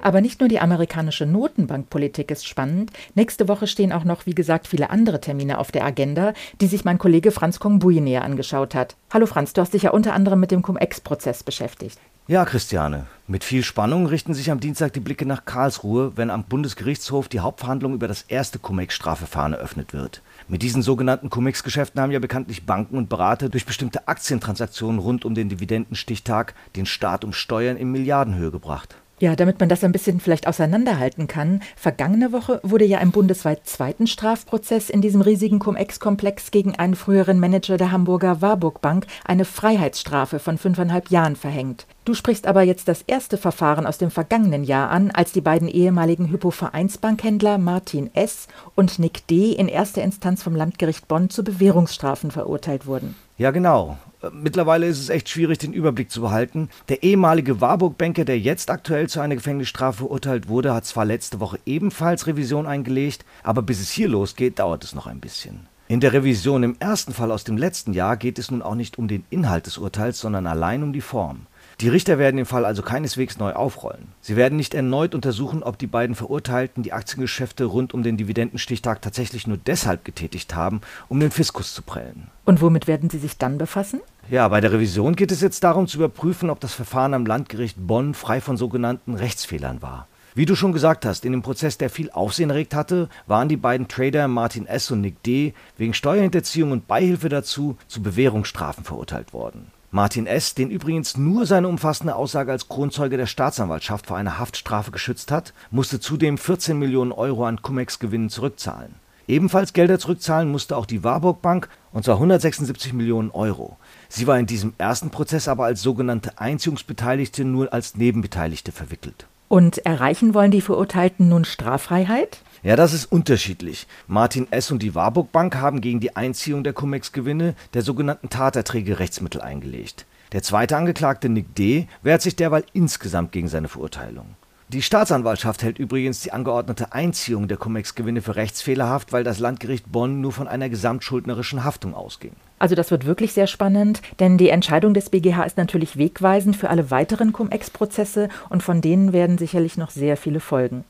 Aber 0.08 0.22
nicht 0.22 0.40
nur 0.40 0.48
die 0.48 0.62
amerikanische 0.62 1.26
Notenbankpolitik 1.26 2.32
ist 2.32 2.48
spannend. 2.48 2.94
Nächste 3.14 3.50
Woche 3.50 3.68
stehen 3.68 3.92
auch 3.92 4.06
noch, 4.06 4.26
wie 4.26 4.34
gesagt, 4.34 4.66
viele 4.66 4.90
andere 4.90 5.20
Termine 5.20 5.58
auf 5.58 5.70
der 5.70 5.84
Agenda, 5.84 6.32
die 6.62 6.68
sich 6.68 6.86
mein 6.86 6.98
Kollege 6.98 7.32
Franz 7.32 7.60
Kongbui 7.60 8.00
näher 8.00 8.24
angeschaut 8.24 8.74
hat. 8.74 8.96
Hallo 9.12 9.26
Franz, 9.26 9.52
du 9.52 9.60
hast 9.60 9.74
dich 9.74 9.84
ja 9.84 9.92
unter 9.92 10.14
anderem 10.14 10.40
mit 10.40 10.52
dem 10.52 10.62
Cum-Ex-Prozess 10.62 11.44
beschäftigt. 11.44 12.00
Ja, 12.26 12.46
Christiane. 12.46 13.08
Mit 13.28 13.44
viel 13.44 13.64
Spannung 13.64 14.06
richten 14.06 14.34
sich 14.34 14.50
am 14.50 14.62
Dienstag 14.62 14.94
die 14.94 15.02
Blicke 15.02 15.26
nach 15.26 15.44
Karlsruhe, 15.44 16.14
wenn 16.16 16.30
am 16.30 16.46
Bundesgerichtshof 16.46 17.28
die 17.28 17.42
Hauptverhandlung 17.42 17.94
über 17.94 18.08
das 18.08 18.22
erste 18.22 18.60
Cum-Ex-Strafverfahren 18.60 19.52
eröffnet 19.52 19.92
wird. 19.92 20.22
Mit 20.48 20.62
diesen 20.62 20.84
sogenannten 20.84 21.30
Cum-Ex-Geschäften 21.30 22.00
haben 22.00 22.12
ja 22.12 22.20
bekanntlich 22.20 22.66
Banken 22.66 22.98
und 22.98 23.10
Berater 23.10 23.50
durch 23.50 23.66
bestimmte 23.66 24.08
Aktientransaktionen 24.08 25.02
rund 25.02 25.26
um 25.26 25.36
den 25.36 25.50
Dividendenstichtag 25.50 26.54
den 26.78 26.86
Staat 26.86 27.26
um 27.26 27.34
Steuern 27.34 27.76
in 27.76 27.92
Milliardenhöhe 27.92 28.52
gebracht. 28.52 28.96
Ja, 29.20 29.36
damit 29.36 29.60
man 29.60 29.68
das 29.68 29.84
ein 29.84 29.92
bisschen 29.92 30.20
vielleicht 30.20 30.46
auseinanderhalten 30.46 31.28
kann. 31.28 31.62
Vergangene 31.76 32.32
Woche 32.32 32.60
wurde 32.62 32.86
ja 32.86 33.00
im 33.00 33.10
bundesweit 33.10 33.66
zweiten 33.66 34.06
Strafprozess 34.06 34.92
in 34.92 35.02
diesem 35.02 35.22
riesigen 35.22 35.58
Cum-Ex-Komplex 35.58 36.52
gegen 36.52 36.76
einen 36.76 36.94
früheren 36.94 37.40
Manager 37.40 37.78
der 37.78 37.92
Hamburger 37.92 38.44
Warburg 38.44 38.80
Bank 38.80 39.08
eine 39.26 39.44
Freiheitsstrafe 39.44 40.38
von 40.38 40.60
fünfeinhalb 40.60 41.10
Jahren 41.10 41.36
verhängt. 41.36 41.88
Du 42.06 42.14
sprichst 42.14 42.46
aber 42.46 42.62
jetzt 42.62 42.88
das 42.88 43.02
erste 43.02 43.38
Verfahren 43.38 43.88
aus 43.88 43.98
dem 43.98 44.12
vergangenen 44.12 44.64
Jahr 44.64 44.92
an, 44.92 45.10
als 45.10 45.32
die 45.32 45.42
beiden 45.42 45.68
ehemaligen 45.68 46.30
Hypo-Vereinsbankhändler 46.30 47.58
Martin 47.58 48.12
S. 48.14 48.48
und 48.76 49.00
Nick 49.00 49.26
D. 49.26 49.52
in 49.52 49.68
erster 49.68 50.04
Instanz 50.04 50.44
vom 50.44 50.56
Landgericht 50.56 51.08
Bonn 51.08 51.32
zu 51.32 51.44
Bewährungsstrafen 51.44 52.30
verurteilt 52.30 52.86
wurden. 52.86 53.16
Ja, 53.40 53.50
genau. 53.50 53.98
Mittlerweile 54.32 54.88
ist 54.88 55.00
es 55.00 55.10
echt 55.10 55.30
schwierig, 55.30 55.60
den 55.60 55.74
Überblick 55.74 56.10
zu 56.10 56.22
behalten. 56.22 56.70
Der 56.90 57.04
ehemalige 57.04 57.62
Warburg-Banker, 57.62 58.26
der 58.26 58.40
jetzt 58.40 58.72
aktuell 58.72 59.08
zu 59.08 59.20
einer 59.20 59.36
Gefängnisstrafe 59.36 60.00
verurteilt 60.00 60.48
wurde, 60.48 60.74
hat 60.74 60.86
zwar 60.86 61.06
letzte 61.06 61.40
Woche 61.40 61.60
ebenfalls 61.66 62.26
Revision 62.26 62.66
eingelegt, 62.66 63.26
aber 63.44 63.62
bis 63.62 63.80
es 63.80 63.92
hier 63.92 64.08
losgeht, 64.08 64.58
dauert 64.58 64.84
es 64.84 64.96
noch 64.96 65.06
ein 65.06 65.20
bisschen. 65.20 65.68
In 65.88 66.00
der 66.00 66.14
Revision 66.14 66.64
im 66.64 66.76
ersten 66.80 67.14
Fall 67.14 67.32
aus 67.32 67.44
dem 67.44 67.58
letzten 67.58 67.94
Jahr 67.94 68.18
geht 68.18 68.40
es 68.40 68.52
nun 68.52 68.62
auch 68.62 68.76
nicht 68.76 68.98
um 68.98 69.08
den 69.08 69.24
Inhalt 69.30 69.68
des 69.68 69.78
Urteils, 69.78 70.20
sondern 70.20 70.46
allein 70.46 70.84
um 70.84 70.92
die 70.92 71.02
Form. 71.02 71.46
Die 71.80 71.90
Richter 71.90 72.18
werden 72.18 72.38
den 72.38 72.48
Fall 72.48 72.66
also 72.66 72.82
keineswegs 72.82 73.38
neu 73.38 73.54
aufrollen. 73.54 74.08
Sie 74.20 74.36
werden 74.36 74.56
nicht 74.56 74.74
erneut 74.74 75.14
untersuchen, 75.14 75.62
ob 75.62 75.78
die 75.78 75.86
beiden 75.86 76.16
Verurteilten 76.16 76.82
die 76.82 76.92
Aktiengeschäfte 76.92 77.66
rund 77.66 77.94
um 77.94 78.02
den 78.02 78.18
Dividendenstichtag 78.18 79.00
tatsächlich 79.00 79.46
nur 79.46 79.58
deshalb 79.58 80.04
getätigt 80.04 80.56
haben, 80.56 80.82
um 81.08 81.20
den 81.20 81.30
Fiskus 81.30 81.76
zu 81.76 81.84
prellen. 81.84 82.32
Und 82.46 82.62
womit 82.62 82.88
werden 82.88 83.12
Sie 83.12 83.20
sich 83.20 83.38
dann 83.38 83.60
befassen? 83.60 84.02
Ja, 84.28 84.48
bei 84.48 84.60
der 84.60 84.72
Revision 84.72 85.16
geht 85.16 85.32
es 85.32 85.42
jetzt 85.42 85.64
darum 85.64 85.86
zu 85.86 85.98
überprüfen, 85.98 86.50
ob 86.50 86.60
das 86.60 86.74
Verfahren 86.74 87.14
am 87.14 87.28
Landgericht 87.28 87.78
Bonn 87.78 88.16
frei 88.16 88.42
von 88.42 88.58
sogenannten 88.58 89.14
Rechtsfehlern 89.14 89.84
war. 89.84 90.08
Wie 90.34 90.48
du 90.48 90.56
schon 90.56 90.74
gesagt 90.74 91.06
hast, 91.06 91.26
in 91.26 91.32
dem 91.32 91.44
Prozess, 91.44 91.78
der 91.78 91.92
viel 91.92 92.10
Aufsehen 92.10 92.50
erregt 92.50 92.74
hatte, 92.74 93.08
waren 93.28 93.50
die 93.50 93.58
beiden 93.58 93.88
Trader 93.88 94.28
Martin 94.28 94.66
S. 94.66 94.90
und 94.90 95.02
Nick 95.02 95.22
D. 95.22 95.54
wegen 95.78 95.94
Steuerhinterziehung 95.94 96.72
und 96.72 96.88
Beihilfe 96.88 97.30
dazu 97.30 97.78
zu 97.88 98.02
Bewährungsstrafen 98.02 98.84
verurteilt 98.84 99.32
worden. 99.32 99.72
Martin 99.90 100.28
S., 100.28 100.54
den 100.54 100.70
übrigens 100.70 101.16
nur 101.16 101.46
seine 101.46 101.70
umfassende 101.70 102.16
Aussage 102.16 102.52
als 102.52 102.68
Kronzeuge 102.68 103.16
der 103.16 103.26
Staatsanwaltschaft 103.26 104.08
vor 104.08 104.18
einer 104.18 104.38
Haftstrafe 104.38 104.92
geschützt 104.92 105.32
hat, 105.32 105.54
musste 105.72 106.02
zudem 106.02 106.38
14 106.38 106.78
Millionen 106.78 107.14
Euro 107.14 107.46
an 107.46 107.62
Cum-Ex-Gewinnen 107.62 108.30
zurückzahlen. 108.30 108.96
Ebenfalls 109.30 109.72
Gelder 109.72 109.98
zurückzahlen 109.98 110.52
musste 110.52 110.76
auch 110.76 110.86
die 110.86 111.06
Warburg 111.06 111.42
Bank, 111.42 111.70
und 111.94 112.04
zwar 112.04 112.16
176 112.16 112.92
Millionen 112.92 113.32
Euro. 113.32 113.78
Sie 114.10 114.28
war 114.28 114.38
in 114.38 114.46
diesem 114.46 114.74
ersten 114.78 115.10
Prozess 115.10 115.48
aber 115.48 115.66
als 115.66 115.82
sogenannte 115.82 116.38
Einziehungsbeteiligte 116.38 117.46
nur 117.46 117.72
als 117.72 117.96
Nebenbeteiligte 117.96 118.74
verwickelt. 118.74 119.26
Und 119.48 119.86
erreichen 119.86 120.34
wollen 120.34 120.52
die 120.52 120.62
Verurteilten 120.62 121.30
nun 121.30 121.46
Straffreiheit? 121.46 122.40
Ja, 122.68 122.76
das 122.76 122.92
ist 122.92 123.10
unterschiedlich. 123.10 123.88
Martin 124.08 124.52
S. 124.52 124.72
und 124.72 124.84
die 124.84 124.94
Warburg 124.94 125.32
Bank 125.32 125.56
haben 125.56 125.80
gegen 125.80 126.02
die 126.02 126.18
Einziehung 126.18 126.66
der 126.66 126.74
Cum-Ex-Gewinne 126.74 127.56
der 127.74 127.82
sogenannten 127.82 128.28
Taterträge 128.28 129.00
Rechtsmittel 129.00 129.40
eingelegt. 129.40 130.06
Der 130.34 130.44
zweite 130.44 130.76
Angeklagte 130.76 131.30
Nick 131.30 131.56
D. 131.56 131.88
wehrt 132.04 132.22
sich 132.22 132.36
derweil 132.36 132.66
insgesamt 132.74 133.32
gegen 133.32 133.48
seine 133.48 133.70
Verurteilung. 133.70 134.36
Die 134.68 134.82
Staatsanwaltschaft 134.82 135.64
hält 135.64 135.80
übrigens 135.80 136.20
die 136.20 136.34
angeordnete 136.34 136.92
Einziehung 136.92 137.48
der 137.48 137.56
Cum-Ex-Gewinne 137.56 138.22
für 138.22 138.36
rechtsfehlerhaft, 138.36 139.14
weil 139.14 139.24
das 139.24 139.40
Landgericht 139.40 139.90
Bonn 139.90 140.20
nur 140.20 140.34
von 140.34 140.50
einer 140.50 140.68
gesamtschuldnerischen 140.68 141.64
Haftung 141.64 141.96
ausging. 141.96 142.34
Also 142.60 142.76
das 142.76 142.92
wird 142.92 143.06
wirklich 143.06 143.32
sehr 143.32 143.48
spannend, 143.48 144.02
denn 144.20 144.38
die 144.38 144.50
Entscheidung 144.50 144.94
des 144.94 145.10
BGH 145.10 145.44
ist 145.44 145.56
natürlich 145.56 145.96
wegweisend 145.96 146.58
für 146.58 146.70
alle 146.70 146.92
weiteren 146.92 147.32
Cum-Ex-Prozesse 147.32 148.28
und 148.50 148.62
von 148.62 148.82
denen 148.82 149.14
werden 149.14 149.38
sicherlich 149.38 149.78
noch 149.78 149.90
sehr 149.90 150.18
viele 150.18 150.42
folgen. 150.42 150.84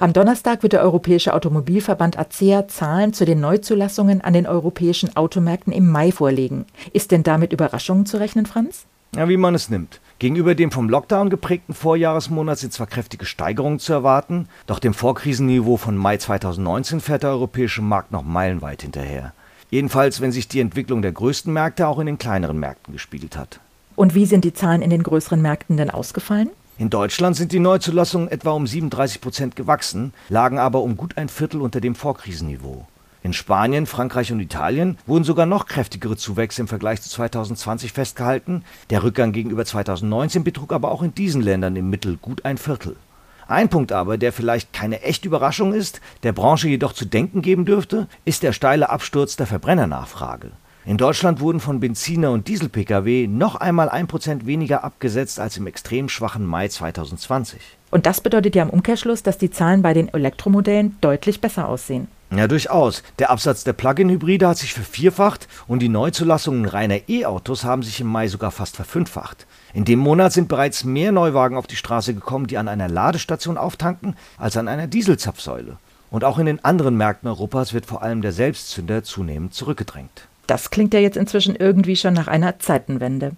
Am 0.00 0.14
Donnerstag 0.14 0.62
wird 0.62 0.72
der 0.72 0.80
Europäische 0.80 1.34
Automobilverband 1.34 2.18
ACEA 2.18 2.66
Zahlen 2.68 3.12
zu 3.12 3.26
den 3.26 3.38
Neuzulassungen 3.38 4.22
an 4.22 4.32
den 4.32 4.46
europäischen 4.46 5.14
Automärkten 5.14 5.74
im 5.74 5.90
Mai 5.90 6.10
vorlegen. 6.10 6.64
Ist 6.94 7.10
denn 7.10 7.22
damit 7.22 7.52
Überraschungen 7.52 8.06
zu 8.06 8.16
rechnen, 8.16 8.46
Franz? 8.46 8.86
Ja, 9.14 9.28
wie 9.28 9.36
man 9.36 9.54
es 9.54 9.68
nimmt. 9.68 10.00
Gegenüber 10.18 10.54
dem 10.54 10.70
vom 10.70 10.88
Lockdown 10.88 11.28
geprägten 11.28 11.74
Vorjahresmonat 11.74 12.56
sind 12.56 12.72
zwar 12.72 12.86
kräftige 12.86 13.26
Steigerungen 13.26 13.78
zu 13.78 13.92
erwarten, 13.92 14.48
doch 14.66 14.78
dem 14.78 14.94
Vorkrisenniveau 14.94 15.76
von 15.76 15.98
Mai 15.98 16.16
2019 16.16 17.00
fährt 17.00 17.24
der 17.24 17.30
europäische 17.32 17.82
Markt 17.82 18.10
noch 18.10 18.24
meilenweit 18.24 18.80
hinterher. 18.80 19.34
Jedenfalls, 19.68 20.22
wenn 20.22 20.32
sich 20.32 20.48
die 20.48 20.60
Entwicklung 20.60 21.02
der 21.02 21.12
größten 21.12 21.52
Märkte 21.52 21.86
auch 21.86 21.98
in 21.98 22.06
den 22.06 22.16
kleineren 22.16 22.58
Märkten 22.58 22.94
gespiegelt 22.94 23.36
hat. 23.36 23.60
Und 23.96 24.14
wie 24.14 24.24
sind 24.24 24.46
die 24.46 24.54
Zahlen 24.54 24.80
in 24.80 24.88
den 24.88 25.02
größeren 25.02 25.42
Märkten 25.42 25.76
denn 25.76 25.90
ausgefallen? 25.90 26.48
In 26.80 26.88
Deutschland 26.88 27.36
sind 27.36 27.52
die 27.52 27.58
Neuzulassungen 27.58 28.28
etwa 28.28 28.52
um 28.52 28.66
37 28.66 29.20
Prozent 29.20 29.54
gewachsen, 29.54 30.14
lagen 30.30 30.58
aber 30.58 30.80
um 30.80 30.96
gut 30.96 31.18
ein 31.18 31.28
Viertel 31.28 31.60
unter 31.60 31.78
dem 31.78 31.94
Vorkrisenniveau. 31.94 32.86
In 33.22 33.34
Spanien, 33.34 33.84
Frankreich 33.84 34.32
und 34.32 34.40
Italien 34.40 34.96
wurden 35.06 35.24
sogar 35.24 35.44
noch 35.44 35.66
kräftigere 35.66 36.16
Zuwächse 36.16 36.62
im 36.62 36.68
Vergleich 36.68 37.02
zu 37.02 37.10
2020 37.10 37.92
festgehalten. 37.92 38.64
Der 38.88 39.02
Rückgang 39.02 39.32
gegenüber 39.32 39.66
2019 39.66 40.42
betrug 40.42 40.72
aber 40.72 40.90
auch 40.90 41.02
in 41.02 41.14
diesen 41.14 41.42
Ländern 41.42 41.76
im 41.76 41.90
Mittel 41.90 42.16
gut 42.16 42.46
ein 42.46 42.56
Viertel. 42.56 42.96
Ein 43.46 43.68
Punkt 43.68 43.92
aber, 43.92 44.16
der 44.16 44.32
vielleicht 44.32 44.72
keine 44.72 45.02
echte 45.02 45.28
Überraschung 45.28 45.74
ist, 45.74 46.00
der 46.22 46.32
Branche 46.32 46.68
jedoch 46.68 46.94
zu 46.94 47.04
denken 47.04 47.42
geben 47.42 47.66
dürfte, 47.66 48.08
ist 48.24 48.42
der 48.42 48.54
steile 48.54 48.88
Absturz 48.88 49.36
der 49.36 49.46
Verbrennernachfrage. 49.46 50.52
In 50.86 50.96
Deutschland 50.96 51.40
wurden 51.40 51.60
von 51.60 51.78
Benziner- 51.78 52.30
und 52.30 52.48
Diesel-Pkw 52.48 53.26
noch 53.26 53.56
einmal 53.56 53.90
ein 53.90 54.06
Prozent 54.06 54.46
weniger 54.46 54.82
abgesetzt 54.82 55.38
als 55.38 55.58
im 55.58 55.66
extrem 55.66 56.08
schwachen 56.08 56.46
Mai 56.46 56.68
2020. 56.68 57.60
Und 57.90 58.06
das 58.06 58.22
bedeutet 58.22 58.54
ja 58.54 58.62
im 58.62 58.70
Umkehrschluss, 58.70 59.22
dass 59.22 59.36
die 59.36 59.50
Zahlen 59.50 59.82
bei 59.82 59.92
den 59.92 60.08
Elektromodellen 60.08 60.96
deutlich 61.02 61.42
besser 61.42 61.68
aussehen. 61.68 62.08
Ja, 62.34 62.46
durchaus. 62.46 63.02
Der 63.18 63.30
Absatz 63.30 63.64
der 63.64 63.72
Plug-in-Hybride 63.74 64.48
hat 64.48 64.56
sich 64.56 64.72
vervierfacht 64.72 65.48
und 65.66 65.80
die 65.80 65.88
Neuzulassungen 65.88 66.64
reiner 66.64 67.08
E-Autos 67.08 67.64
haben 67.64 67.82
sich 67.82 68.00
im 68.00 68.06
Mai 68.06 68.28
sogar 68.28 68.52
fast 68.52 68.76
verfünffacht. 68.76 69.46
In 69.74 69.84
dem 69.84 69.98
Monat 69.98 70.32
sind 70.32 70.48
bereits 70.48 70.84
mehr 70.84 71.12
Neuwagen 71.12 71.56
auf 71.56 71.66
die 71.66 71.76
Straße 71.76 72.14
gekommen, 72.14 72.46
die 72.46 72.56
an 72.56 72.68
einer 72.68 72.88
Ladestation 72.88 73.58
auftanken, 73.58 74.14
als 74.38 74.56
an 74.56 74.68
einer 74.68 74.86
Dieselzapfsäule. 74.86 75.76
Und 76.10 76.24
auch 76.24 76.38
in 76.38 76.46
den 76.46 76.64
anderen 76.64 76.96
Märkten 76.96 77.28
Europas 77.28 77.74
wird 77.74 77.84
vor 77.84 78.02
allem 78.02 78.22
der 78.22 78.32
Selbstzünder 78.32 79.02
zunehmend 79.02 79.52
zurückgedrängt. 79.52 80.28
Das 80.50 80.70
klingt 80.70 80.92
ja 80.94 80.98
jetzt 80.98 81.16
inzwischen 81.16 81.54
irgendwie 81.54 81.94
schon 81.94 82.12
nach 82.12 82.26
einer 82.26 82.58
Zeitenwende. 82.58 83.36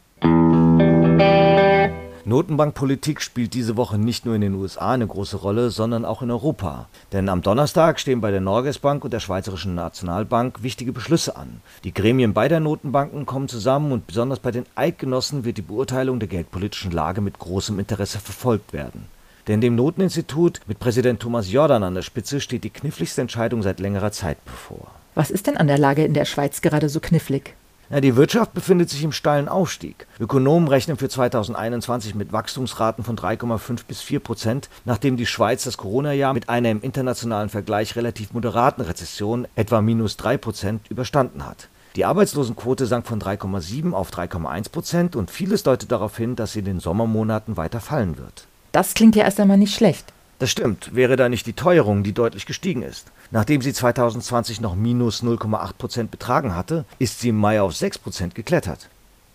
Notenbankpolitik 2.24 3.20
spielt 3.20 3.52
diese 3.52 3.76
Woche 3.76 3.98
nicht 3.98 4.24
nur 4.24 4.34
in 4.34 4.40
den 4.40 4.54
USA 4.54 4.92
eine 4.92 5.06
große 5.06 5.36
Rolle, 5.36 5.68
sondern 5.68 6.06
auch 6.06 6.22
in 6.22 6.30
Europa. 6.30 6.88
Denn 7.12 7.28
am 7.28 7.42
Donnerstag 7.42 8.00
stehen 8.00 8.22
bei 8.22 8.30
der 8.30 8.40
Norges 8.40 8.78
Bank 8.78 9.04
und 9.04 9.12
der 9.12 9.20
Schweizerischen 9.20 9.74
Nationalbank 9.74 10.62
wichtige 10.62 10.92
Beschlüsse 10.92 11.36
an. 11.36 11.60
Die 11.84 11.92
Gremien 11.92 12.32
beider 12.32 12.60
Notenbanken 12.60 13.26
kommen 13.26 13.48
zusammen 13.48 13.92
und 13.92 14.06
besonders 14.06 14.38
bei 14.38 14.50
den 14.50 14.64
Eidgenossen 14.74 15.44
wird 15.44 15.58
die 15.58 15.62
Beurteilung 15.62 16.18
der 16.18 16.28
geldpolitischen 16.28 16.92
Lage 16.92 17.20
mit 17.20 17.38
großem 17.38 17.78
Interesse 17.78 18.20
verfolgt 18.20 18.72
werden. 18.72 19.04
Denn 19.48 19.60
dem 19.60 19.74
Noteninstitut 19.74 20.62
mit 20.66 20.80
Präsident 20.80 21.20
Thomas 21.20 21.52
Jordan 21.52 21.82
an 21.82 21.94
der 21.94 22.00
Spitze 22.00 22.40
steht 22.40 22.64
die 22.64 22.70
kniffligste 22.70 23.20
Entscheidung 23.20 23.62
seit 23.62 23.80
längerer 23.80 24.12
Zeit 24.12 24.42
bevor. 24.46 25.01
Was 25.14 25.30
ist 25.30 25.46
denn 25.46 25.58
an 25.58 25.66
der 25.66 25.78
Lage 25.78 26.04
in 26.04 26.14
der 26.14 26.24
Schweiz 26.24 26.62
gerade 26.62 26.88
so 26.88 26.98
knifflig? 26.98 27.54
Ja, 27.90 28.00
die 28.00 28.16
Wirtschaft 28.16 28.54
befindet 28.54 28.88
sich 28.88 29.04
im 29.04 29.12
steilen 29.12 29.48
Aufstieg. 29.48 30.06
Ökonomen 30.18 30.68
rechnen 30.68 30.96
für 30.96 31.10
2021 31.10 32.14
mit 32.14 32.32
Wachstumsraten 32.32 33.04
von 33.04 33.18
3,5 33.18 33.80
bis 33.86 34.00
4 34.00 34.20
Prozent, 34.20 34.70
nachdem 34.86 35.18
die 35.18 35.26
Schweiz 35.26 35.64
das 35.64 35.76
Corona-Jahr 35.76 36.32
mit 36.32 36.48
einer 36.48 36.70
im 36.70 36.80
internationalen 36.80 37.50
Vergleich 37.50 37.94
relativ 37.94 38.32
moderaten 38.32 38.80
Rezession, 38.80 39.46
etwa 39.54 39.82
minus 39.82 40.16
3 40.16 40.38
Prozent, 40.38 40.88
überstanden 40.88 41.44
hat. 41.44 41.68
Die 41.96 42.06
Arbeitslosenquote 42.06 42.86
sank 42.86 43.06
von 43.06 43.20
3,7 43.20 43.92
auf 43.92 44.10
3,1 44.10 44.70
Prozent 44.70 45.14
und 45.14 45.30
vieles 45.30 45.62
deutet 45.62 45.92
darauf 45.92 46.16
hin, 46.16 46.36
dass 46.36 46.52
sie 46.52 46.60
in 46.60 46.64
den 46.64 46.80
Sommermonaten 46.80 47.58
weiter 47.58 47.80
fallen 47.80 48.16
wird. 48.16 48.46
Das 48.72 48.94
klingt 48.94 49.16
ja 49.16 49.24
erst 49.24 49.38
einmal 49.38 49.58
nicht 49.58 49.74
schlecht. 49.74 50.14
Das 50.42 50.50
stimmt, 50.50 50.96
wäre 50.96 51.14
da 51.14 51.28
nicht 51.28 51.46
die 51.46 51.52
Teuerung, 51.52 52.02
die 52.02 52.14
deutlich 52.14 52.46
gestiegen 52.46 52.82
ist. 52.82 53.12
Nachdem 53.30 53.62
sie 53.62 53.72
2020 53.72 54.60
noch 54.60 54.74
minus 54.74 55.22
0,8 55.22 55.74
Prozent 55.74 56.10
betragen 56.10 56.56
hatte, 56.56 56.84
ist 56.98 57.20
sie 57.20 57.28
im 57.28 57.36
Mai 57.36 57.62
auf 57.62 57.76
6 57.76 57.98
Prozent 57.98 58.34
geklettert. 58.34 58.88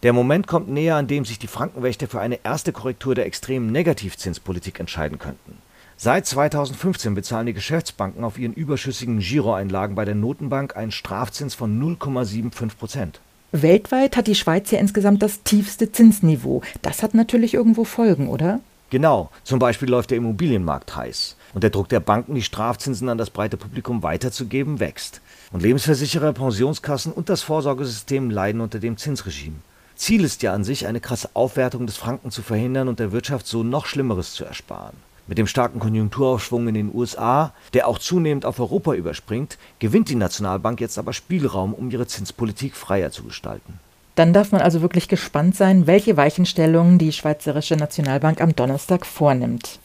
Der 0.03 0.11
Moment 0.11 0.47
kommt 0.47 0.67
näher, 0.67 0.97
an 0.97 1.07
dem 1.07 1.23
sich 1.23 1.39
die 1.39 1.47
Frankenwächter 1.47 2.09
für 2.09 2.19
eine 2.19 2.41
erste 2.43 2.73
Korrektur 2.73 3.15
der 3.15 3.25
extremen 3.25 3.71
Negativzinspolitik 3.71 4.81
entscheiden 4.81 5.17
könnten. 5.17 5.59
Seit 5.95 6.25
2015 6.25 7.15
bezahlen 7.15 7.45
die 7.45 7.53
Geschäftsbanken 7.53 8.25
auf 8.25 8.37
ihren 8.37 8.51
überschüssigen 8.51 9.19
Giroeinlagen 9.19 9.95
bei 9.95 10.03
der 10.03 10.15
Notenbank 10.15 10.75
einen 10.75 10.91
Strafzins 10.91 11.55
von 11.55 11.81
0,75 11.81 12.75
Prozent. 12.77 13.21
Weltweit 13.53 14.17
hat 14.17 14.27
die 14.27 14.35
Schweiz 14.35 14.71
ja 14.71 14.79
insgesamt 14.79 15.23
das 15.23 15.41
tiefste 15.43 15.89
Zinsniveau. 15.89 16.63
Das 16.81 17.01
hat 17.01 17.13
natürlich 17.13 17.53
irgendwo 17.53 17.85
Folgen, 17.85 18.27
oder? 18.27 18.59
Genau, 18.89 19.29
zum 19.43 19.59
Beispiel 19.59 19.89
läuft 19.89 20.11
der 20.11 20.17
Immobilienmarkt 20.17 20.95
heiß. 20.95 21.35
Und 21.53 21.63
der 21.63 21.71
Druck 21.71 21.89
der 21.89 21.99
Banken, 21.99 22.35
die 22.35 22.41
Strafzinsen 22.41 23.09
an 23.09 23.17
das 23.17 23.29
breite 23.29 23.57
Publikum 23.57 24.01
weiterzugeben, 24.01 24.79
wächst. 24.79 25.21
Und 25.51 25.61
Lebensversicherer, 25.61 26.31
Pensionskassen 26.31 27.11
und 27.11 27.27
das 27.29 27.41
Vorsorgesystem 27.41 28.29
leiden 28.29 28.61
unter 28.61 28.79
dem 28.79 28.97
Zinsregime. 28.97 29.57
Ziel 29.95 30.23
ist 30.23 30.41
ja 30.43 30.53
an 30.53 30.63
sich, 30.63 30.87
eine 30.87 31.01
krasse 31.01 31.29
Aufwertung 31.33 31.85
des 31.85 31.97
Franken 31.97 32.31
zu 32.31 32.43
verhindern 32.43 32.87
und 32.87 32.99
der 32.99 33.11
Wirtschaft 33.11 33.47
so 33.47 33.63
noch 33.63 33.87
Schlimmeres 33.87 34.33
zu 34.33 34.45
ersparen. 34.45 34.95
Mit 35.25 35.37
dem 35.37 35.47
starken 35.47 35.79
Konjunkturaufschwung 35.79 36.69
in 36.69 36.75
den 36.75 36.95
USA, 36.95 37.53
der 37.73 37.87
auch 37.87 37.99
zunehmend 37.99 38.45
auf 38.45 38.59
Europa 38.59 38.93
überspringt, 38.93 39.57
gewinnt 39.79 40.07
die 40.07 40.15
Nationalbank 40.15 40.79
jetzt 40.79 40.97
aber 40.97 41.11
Spielraum, 41.11 41.73
um 41.73 41.91
ihre 41.91 42.07
Zinspolitik 42.07 42.77
freier 42.77 43.11
zu 43.11 43.23
gestalten. 43.23 43.79
Dann 44.17 44.33
darf 44.33 44.51
man 44.51 44.61
also 44.61 44.81
wirklich 44.81 45.07
gespannt 45.07 45.55
sein, 45.55 45.85
welche 45.85 46.17
Weichenstellungen 46.17 46.97
die 46.97 47.11
Schweizerische 47.11 47.75
Nationalbank 47.75 48.41
am 48.41 48.55
Donnerstag 48.55 49.05
vornimmt. 49.05 49.79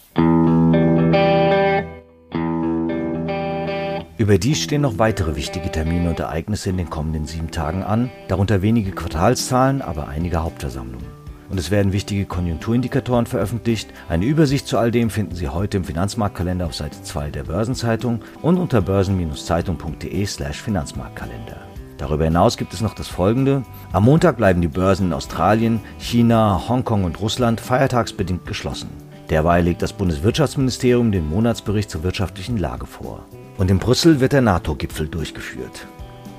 Überdies 4.17 4.61
stehen 4.61 4.81
noch 4.81 4.99
weitere 4.99 5.37
wichtige 5.37 5.71
Termine 5.71 6.09
und 6.09 6.19
Ereignisse 6.19 6.71
in 6.71 6.79
den 6.79 6.89
kommenden 6.89 7.27
sieben 7.27 7.51
Tagen 7.51 7.83
an, 7.83 8.11
darunter 8.29 8.63
wenige 8.63 8.93
Quartalszahlen, 8.93 9.83
aber 9.83 10.09
einige 10.09 10.43
Hauptversammlungen. 10.43 11.07
Und 11.51 11.59
es 11.59 11.71
werden 11.71 11.93
wichtige 11.93 12.25
Konjunkturindikatoren 12.25 13.27
veröffentlicht. 13.27 13.91
Eine 14.09 14.25
Übersicht 14.25 14.67
zu 14.67 14.79
all 14.79 14.91
dem 14.91 15.11
finden 15.11 15.35
Sie 15.35 15.51
heute 15.51 15.77
im 15.77 15.85
Finanzmarktkalender 15.85 16.65
auf 16.65 16.75
Seite 16.75 17.03
2 17.03 17.31
der 17.31 17.45
Börsenzeitung 17.45 18.21
und 18.41 18.57
unter 18.57 18.81
börsen-zeitung.de/slash 18.81 20.63
Finanzmarktkalender. 20.63 21.72
Darüber 21.99 22.25
hinaus 22.25 22.57
gibt 22.57 22.75
es 22.75 22.81
noch 22.81 22.95
das 22.95 23.09
folgende. 23.09 23.63
Am 23.93 24.05
Montag 24.05 24.37
bleiben 24.37 24.61
die 24.61 24.69
Börsen 24.69 25.07
in 25.07 25.13
Australien, 25.13 25.81
China, 25.99 26.69
Hongkong 26.69 27.05
und 27.05 27.21
Russland 27.21 27.61
feiertagsbedingt 27.61 28.47
geschlossen. 28.47 28.89
Derweil 29.31 29.65
legt 29.65 29.83
das 29.83 29.93
Bundeswirtschaftsministerium 29.93 31.13
den 31.13 31.29
Monatsbericht 31.29 31.91
zur 31.91 32.03
wirtschaftlichen 32.03 32.59
Lage 32.59 32.87
vor. 32.87 33.25
Und 33.59 33.71
in 33.71 33.79
Brüssel 33.79 34.21
wird 34.21 34.33
der 34.33 34.43
NATO-Gipfel 34.43 35.09
durchgeführt. 35.09 35.87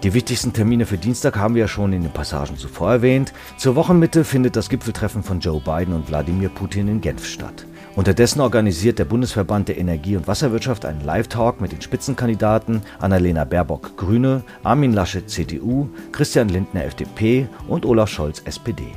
Die 0.03 0.13
wichtigsten 0.13 0.51
Termine 0.51 0.85
für 0.85 0.97
Dienstag 0.97 1.37
haben 1.37 1.55
wir 1.55 1.61
ja 1.61 1.67
schon 1.69 1.93
in 1.93 2.03
den 2.03 2.11
Passagen 2.11 2.57
zuvor 2.57 2.91
erwähnt. 2.91 3.31
Zur 3.55 3.75
Wochenmitte 3.75 4.25
findet 4.25 4.57
das 4.57 4.67
Gipfeltreffen 4.67 5.23
von 5.23 5.39
Joe 5.39 5.61
Biden 5.61 5.93
und 5.93 6.09
Wladimir 6.09 6.49
Putin 6.49 6.89
in 6.89 6.99
Genf 6.99 7.25
statt. 7.25 7.65
Unterdessen 7.95 8.41
organisiert 8.41 8.97
der 8.97 9.05
Bundesverband 9.05 9.67
der 9.67 9.77
Energie- 9.77 10.15
und 10.17 10.27
Wasserwirtschaft 10.27 10.83
einen 10.83 11.01
Live-Talk 11.01 11.61
mit 11.61 11.71
den 11.71 11.81
Spitzenkandidaten 11.81 12.81
Annalena 12.99 13.43
Baerbock 13.43 13.97
Grüne, 13.97 14.43
Armin 14.63 14.93
Laschet 14.93 15.29
CDU, 15.29 15.89
Christian 16.11 16.49
Lindner 16.49 16.85
FDP 16.85 17.47
und 17.67 17.85
Olaf 17.85 18.09
Scholz 18.09 18.41
SPD. 18.45 18.87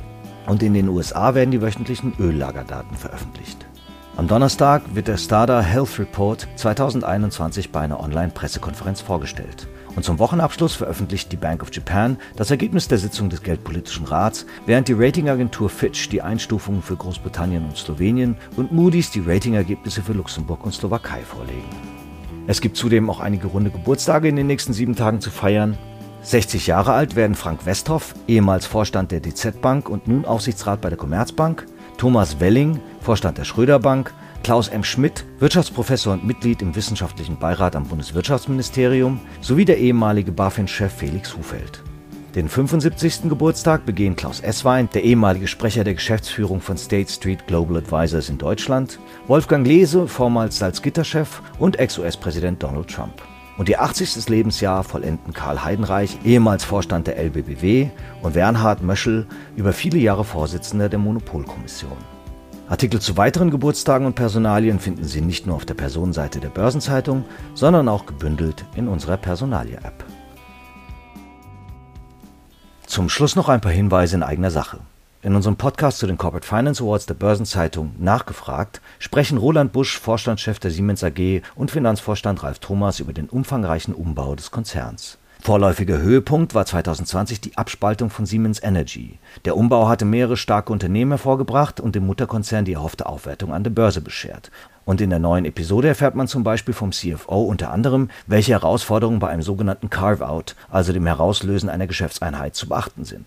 Und 0.47 0.63
in 0.63 0.73
den 0.73 0.89
USA 0.89 1.35
werden 1.35 1.51
die 1.51 1.61
wöchentlichen 1.61 2.13
Öllagerdaten 2.19 2.97
veröffentlicht. 2.97 3.67
Am 4.15 4.27
Donnerstag 4.27 4.81
wird 4.95 5.07
der 5.07 5.17
Stada 5.17 5.61
Health 5.61 5.99
Report 5.99 6.47
2021 6.55 7.71
bei 7.71 7.81
einer 7.81 7.99
Online-Pressekonferenz 7.99 9.01
vorgestellt. 9.01 9.67
Und 9.97 10.03
zum 10.03 10.19
Wochenabschluss 10.19 10.75
veröffentlicht 10.75 11.31
die 11.31 11.37
Bank 11.37 11.63
of 11.63 11.73
Japan 11.73 12.17
das 12.35 12.51
Ergebnis 12.51 12.87
der 12.87 12.99
Sitzung 12.99 13.31
des 13.31 13.41
Geldpolitischen 13.41 14.05
Rats, 14.05 14.45
während 14.67 14.87
die 14.87 14.93
Ratingagentur 14.93 15.71
Fitch 15.71 16.09
die 16.09 16.21
Einstufungen 16.21 16.83
für 16.83 16.95
Großbritannien 16.95 17.65
und 17.65 17.75
Slowenien 17.75 18.35
und 18.57 18.71
Moody's 18.71 19.09
die 19.09 19.23
Ratingergebnisse 19.25 20.03
für 20.03 20.13
Luxemburg 20.13 20.63
und 20.63 20.71
Slowakei 20.71 21.21
vorlegen. 21.21 21.65
Es 22.45 22.61
gibt 22.61 22.77
zudem 22.77 23.09
auch 23.09 23.19
einige 23.19 23.47
runde 23.47 23.71
Geburtstage 23.71 24.27
in 24.27 24.35
den 24.35 24.45
nächsten 24.45 24.71
sieben 24.71 24.95
Tagen 24.95 25.19
zu 25.19 25.31
feiern. 25.31 25.79
60 26.21 26.67
Jahre 26.67 26.93
alt 26.93 27.15
werden 27.15 27.35
Frank 27.35 27.65
Westhoff, 27.65 28.13
ehemals 28.27 28.67
Vorstand 28.67 29.11
der 29.11 29.21
DZ 29.21 29.61
Bank 29.61 29.89
und 29.89 30.07
nun 30.07 30.25
Aufsichtsrat 30.25 30.79
bei 30.79 30.89
der 30.89 30.99
Commerzbank, 30.99 31.65
Thomas 31.97 32.39
Welling, 32.39 32.81
Vorstand 33.01 33.39
der 33.39 33.45
Schröder 33.45 33.79
Bank, 33.79 34.13
Klaus 34.47 34.69
M. 34.69 34.81
Schmidt, 34.81 35.25
Wirtschaftsprofessor 35.39 36.13
und 36.13 36.25
Mitglied 36.25 36.61
im 36.61 36.73
wissenschaftlichen 36.73 37.35
Beirat 37.35 37.75
am 37.75 37.83
Bundeswirtschaftsministerium, 37.83 39.19
sowie 39.41 39.65
der 39.65 39.77
ehemalige 39.77 40.31
BaFin-Chef 40.31 40.93
Felix 40.93 41.35
Hufeld. 41.35 41.83
Den 42.33 42.47
75. 42.47 43.23
Geburtstag 43.27 43.85
begehen 43.85 44.15
Klaus 44.15 44.39
Esswein, 44.39 44.87
der 44.93 45.03
ehemalige 45.03 45.47
Sprecher 45.47 45.83
der 45.83 45.95
Geschäftsführung 45.95 46.61
von 46.61 46.77
State 46.77 47.11
Street 47.11 47.45
Global 47.45 47.75
Advisors 47.75 48.29
in 48.29 48.37
Deutschland, 48.37 48.99
Wolfgang 49.27 49.67
Lese, 49.67 50.07
vormals 50.07 50.59
Salzgitter-Chef 50.59 51.41
und 51.59 51.77
Ex-US-Präsident 51.77 52.63
Donald 52.63 52.87
Trump. 52.87 53.21
Und 53.57 53.67
ihr 53.67 53.81
80. 53.81 54.29
Lebensjahr 54.29 54.85
vollenden 54.85 55.33
Karl 55.33 55.61
Heidenreich, 55.65 56.19
ehemals 56.23 56.63
Vorstand 56.63 57.07
der 57.07 57.17
LBBW, 57.17 57.89
und 58.21 58.35
Bernhard 58.35 58.81
Möschel, 58.81 59.27
über 59.57 59.73
viele 59.73 59.97
Jahre 59.97 60.23
Vorsitzender 60.23 60.87
der 60.87 60.99
Monopolkommission. 60.99 62.16
Artikel 62.69 62.99
zu 62.99 63.15
weiteren 63.15 63.49
Geburtstagen 63.49 64.05
und 64.05 64.15
Personalien 64.15 64.79
finden 64.79 65.05
Sie 65.05 65.21
nicht 65.21 65.47
nur 65.47 65.55
auf 65.55 65.65
der 65.65 65.73
Personenseite 65.73 66.41
der 66.41 66.49
Börsenzeitung, 66.49 67.23
sondern 67.53 67.87
auch 67.87 68.05
gebündelt 68.05 68.65
in 68.75 68.89
unserer 68.89 69.15
Personalie-App. 69.15 70.03
Zum 72.85 73.07
Schluss 73.07 73.37
noch 73.37 73.47
ein 73.47 73.61
paar 73.61 73.71
Hinweise 73.71 74.17
in 74.17 74.23
eigener 74.23 74.51
Sache. 74.51 74.79
In 75.21 75.35
unserem 75.35 75.55
Podcast 75.55 75.99
zu 75.99 76.07
den 76.07 76.17
Corporate 76.17 76.47
Finance 76.47 76.83
Awards 76.83 77.05
der 77.05 77.13
Börsenzeitung 77.13 77.93
Nachgefragt 77.99 78.81
sprechen 78.99 79.37
Roland 79.37 79.71
Busch, 79.71 79.97
Vorstandschef 79.97 80.59
der 80.59 80.71
Siemens 80.71 81.03
AG 81.03 81.41
und 81.55 81.71
Finanzvorstand 81.71 82.43
Ralf 82.43 82.59
Thomas 82.59 82.99
über 82.99 83.13
den 83.13 83.29
umfangreichen 83.29 83.93
Umbau 83.93 84.35
des 84.35 84.51
Konzerns. 84.51 85.17
Vorläufiger 85.47 85.99
Höhepunkt 85.99 86.55
war 86.55 86.65
2020 86.65 87.39
die 87.39 87.57
Abspaltung 87.57 88.09
von 88.09 88.25
Siemens 88.25 88.61
Energy. 88.61 89.17
Der 89.45 89.55
Umbau 89.55 89.87
hatte 89.87 90.03
mehrere 90.03 90.35
starke 90.35 90.73
Unternehmen 90.73 91.11
hervorgebracht 91.11 91.79
und 91.79 91.95
dem 91.95 92.05
Mutterkonzern 92.05 92.65
die 92.65 92.73
erhoffte 92.73 93.05
Aufwertung 93.05 93.53
an 93.53 93.63
der 93.63 93.71
Börse 93.71 94.01
beschert. 94.01 94.51
Und 94.83 94.99
in 94.99 95.09
der 95.09 95.19
neuen 95.19 95.45
Episode 95.45 95.87
erfährt 95.87 96.15
man 96.15 96.27
zum 96.27 96.43
Beispiel 96.43 96.73
vom 96.73 96.91
CFO 96.91 97.43
unter 97.43 97.71
anderem, 97.71 98.09
welche 98.25 98.51
Herausforderungen 98.51 99.19
bei 99.19 99.29
einem 99.29 99.41
sogenannten 99.41 99.89
Carve-out, 99.89 100.57
also 100.69 100.91
dem 100.91 101.05
Herauslösen 101.05 101.69
einer 101.69 101.87
Geschäftseinheit, 101.87 102.53
zu 102.53 102.67
beachten 102.67 103.05
sind. 103.05 103.25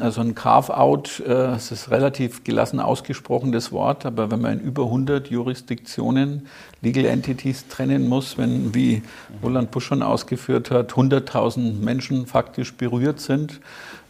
Also 0.00 0.22
ein 0.22 0.34
Carve-out, 0.34 1.22
äh, 1.24 1.54
ist 1.54 1.90
relativ 1.90 2.42
gelassen 2.42 2.80
ausgesprochen, 2.80 3.52
das 3.52 3.70
Wort, 3.70 4.04
aber 4.04 4.30
wenn 4.30 4.40
man 4.40 4.58
in 4.58 4.64
über 4.64 4.84
100 4.84 5.28
Jurisdiktionen 5.28 6.48
Legal 6.82 7.04
Entities 7.04 7.68
trennen 7.68 8.08
muss, 8.08 8.36
wenn, 8.36 8.74
wie 8.74 9.02
Roland 9.42 9.70
Busch 9.70 9.86
schon 9.86 10.02
ausgeführt 10.02 10.72
hat, 10.72 10.94
100.000 10.94 11.80
Menschen 11.80 12.26
faktisch 12.26 12.74
berührt 12.74 13.20
sind, 13.20 13.60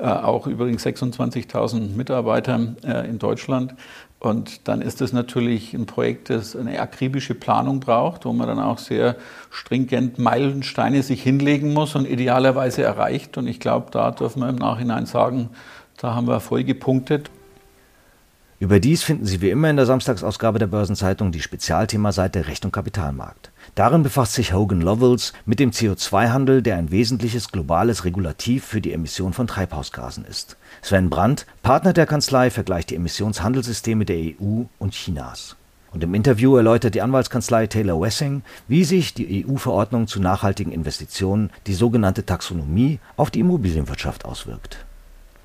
auch 0.03 0.47
übrigens 0.47 0.85
26.000 0.85 1.95
Mitarbeiter 1.95 2.75
äh, 2.85 3.09
in 3.09 3.19
Deutschland, 3.19 3.75
und 4.25 4.69
dann 4.69 4.81
ist 4.81 5.03
es 5.03 5.13
natürlich 5.13 5.75
ein 5.75 5.85
Projekt, 5.85 6.31
das 6.31 6.57
eine 6.57 6.81
akribische 6.81 7.35
Planung 7.35 7.81
braucht, 7.81 8.25
wo 8.25 8.33
man 8.33 8.49
dann 8.49 8.59
auch 8.59 8.79
sehr 8.79 9.17
stringent 9.51 10.19
Meilensteine 10.19 11.03
sich 11.03 11.23
hinlegen 11.23 11.75
muss 11.75 11.95
und 11.95 12.09
idealerweise 12.09 12.83
erreicht. 12.83 13.37
Und 13.37 13.47
ich 13.47 13.61
glaube, 13.61 13.91
da 13.91 14.11
dürfen 14.13 14.41
wir 14.41 14.49
im 14.49 14.57
Nachhinein 14.57 15.05
sagen, 15.05 15.51
da 15.99 16.15
haben 16.15 16.27
wir 16.27 16.41
voll 16.41 16.65
gepunktet. 16.65 17.31
Überdies 18.61 19.03
finden 19.03 19.27
Sie 19.27 19.43
wie 19.43 19.51
immer 19.51 19.69
in 19.69 19.77
der 19.77 19.85
Samstagsausgabe 19.85 20.59
der 20.59 20.69
Börsenzeitung 20.69 21.31
die 21.31 21.43
Spezialthemaseite 21.43 22.47
Recht 22.47 22.65
und 22.65 22.73
Kapitalmarkt. 22.73 23.51
Darin 23.75 24.05
befasst 24.05 24.35
sich 24.35 24.53
Hogan 24.53 24.81
Lovells 24.81 25.33
mit 25.47 25.59
dem 25.59 25.73
CO2-Handel, 25.73 26.63
der 26.63 26.77
ein 26.77 26.93
wesentliches 26.93 27.51
globales 27.51 28.05
Regulativ 28.05 28.65
für 28.65 28.81
die 28.81 28.93
Emission 28.93 29.33
von 29.33 29.49
Treibhausgasen 29.49 30.25
ist. 30.25 30.57
Sven 30.81 31.11
Brandt, 31.11 31.45
Partner 31.63 31.93
der 31.93 32.07
Kanzlei, 32.07 32.51
vergleicht 32.51 32.91
die 32.91 32.95
Emissionshandelssysteme 32.95 34.05
der 34.05 34.17
EU 34.17 34.63
und 34.79 34.93
Chinas. 34.93 35.57
Und 35.91 36.05
im 36.05 36.15
Interview 36.15 36.57
erläutert 36.57 36.95
die 36.95 37.03
Anwaltskanzlei 37.03 37.67
Taylor 37.67 38.01
Wessing, 38.01 38.43
wie 38.69 38.85
sich 38.85 39.13
die 39.13 39.45
EU-Verordnung 39.45 40.07
zu 40.07 40.21
nachhaltigen 40.21 40.73
Investitionen, 40.73 41.51
die 41.67 41.75
sogenannte 41.75 42.25
Taxonomie, 42.25 43.01
auf 43.17 43.33
die 43.33 43.41
Immobilienwirtschaft 43.41 44.25
auswirkt. 44.25 44.87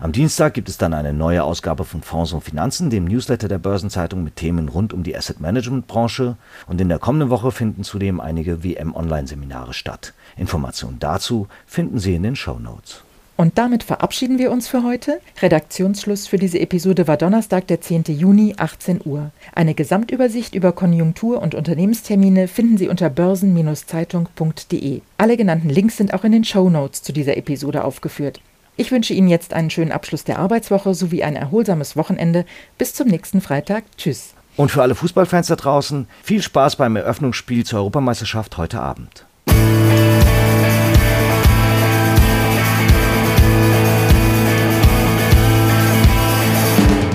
Am 0.01 0.13
Dienstag 0.13 0.53
gibt 0.53 0.69
es 0.69 0.77
dann 0.77 0.93
eine 0.93 1.12
neue 1.12 1.43
Ausgabe 1.43 1.83
von 1.83 2.01
Fonds 2.01 2.31
und 2.31 2.41
Finanzen, 2.41 2.89
dem 2.89 3.03
Newsletter 3.03 3.49
der 3.49 3.57
Börsenzeitung 3.57 4.23
mit 4.23 4.38
Themen 4.38 4.69
rund 4.69 4.93
um 4.93 5.03
die 5.03 5.13
Asset 5.13 5.41
Management 5.41 5.88
Branche 5.88 6.38
und 6.67 6.79
in 6.79 6.88
der 6.88 6.99
kommenden 6.99 7.29
Woche 7.29 7.51
finden 7.51 7.83
zudem 7.83 8.21
einige 8.21 8.63
WM 8.63 8.95
Online 8.95 9.27
Seminare 9.27 9.73
statt. 9.73 10.13
Informationen 10.38 10.99
dazu 10.99 11.49
finden 11.67 11.99
Sie 11.99 12.15
in 12.15 12.23
den 12.23 12.38
Show 12.38 12.59
Notes. 12.59 13.03
Und 13.35 13.57
damit 13.57 13.83
verabschieden 13.83 14.38
wir 14.38 14.51
uns 14.51 14.69
für 14.69 14.83
heute. 14.83 15.19
Redaktionsschluss 15.41 16.27
für 16.27 16.38
diese 16.38 16.62
Episode 16.62 17.09
war 17.09 17.17
Donnerstag, 17.17 17.67
der 17.67 17.81
10. 17.81 18.03
Juni, 18.07 18.55
18 18.57 19.01
Uhr. 19.03 19.31
Eine 19.53 19.73
Gesamtübersicht 19.73 20.55
über 20.55 20.71
Konjunktur- 20.71 21.41
und 21.41 21.55
Unternehmenstermine 21.55 22.47
finden 22.47 22.77
Sie 22.77 22.88
unter 22.88 23.09
börsen-zeitung.de. 23.09 25.01
Alle 25.17 25.35
genannten 25.35 25.69
Links 25.69 25.97
sind 25.97 26.13
auch 26.13 26.23
in 26.23 26.31
den 26.31 26.45
Show 26.45 26.69
Notes 26.69 27.03
zu 27.03 27.12
dieser 27.12 27.35
Episode 27.35 27.83
aufgeführt. 27.83 28.39
Ich 28.80 28.94
wünsche 28.94 29.13
Ihnen 29.13 29.28
jetzt 29.28 29.54
einen 29.54 29.70
schönen 29.70 29.92
Abschluss 29.92 30.24
der 30.24 30.39
Arbeitswoche 30.39 30.94
sowie 30.94 31.22
ein 31.22 31.36
erholsames 31.36 31.98
Wochenende. 31.98 32.46
Bis 32.78 32.94
zum 32.94 33.10
nächsten 33.10 33.42
Freitag. 33.42 33.84
Tschüss. 33.98 34.36
Und 34.56 34.72
für 34.72 34.82
alle 34.82 34.96
Fußballfans 34.96 35.48
da 35.48 35.58
draußen, 35.58 36.08
viel 36.24 36.42
Spaß 36.42 36.78
beim 36.78 36.96
Eröffnungsspiel 36.96 37.65
zur 37.65 37.80
Europameisterschaft 37.80 38.58
heute 38.58 38.80
Abend. 38.80 39.26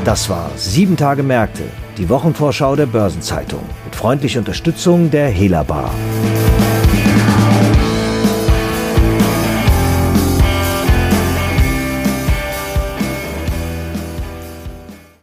Das 0.04 0.28
war 0.28 0.50
Sieben 0.56 0.98
Tage 0.98 1.22
Märkte, 1.22 1.62
die 1.96 2.10
Wochenvorschau 2.10 2.76
der 2.76 2.84
Börsenzeitung 2.84 3.62
mit 3.86 3.96
freundlicher 3.96 4.40
Unterstützung 4.40 5.10
der 5.10 5.28
Hela 5.28 5.62
Bar. 5.62 5.90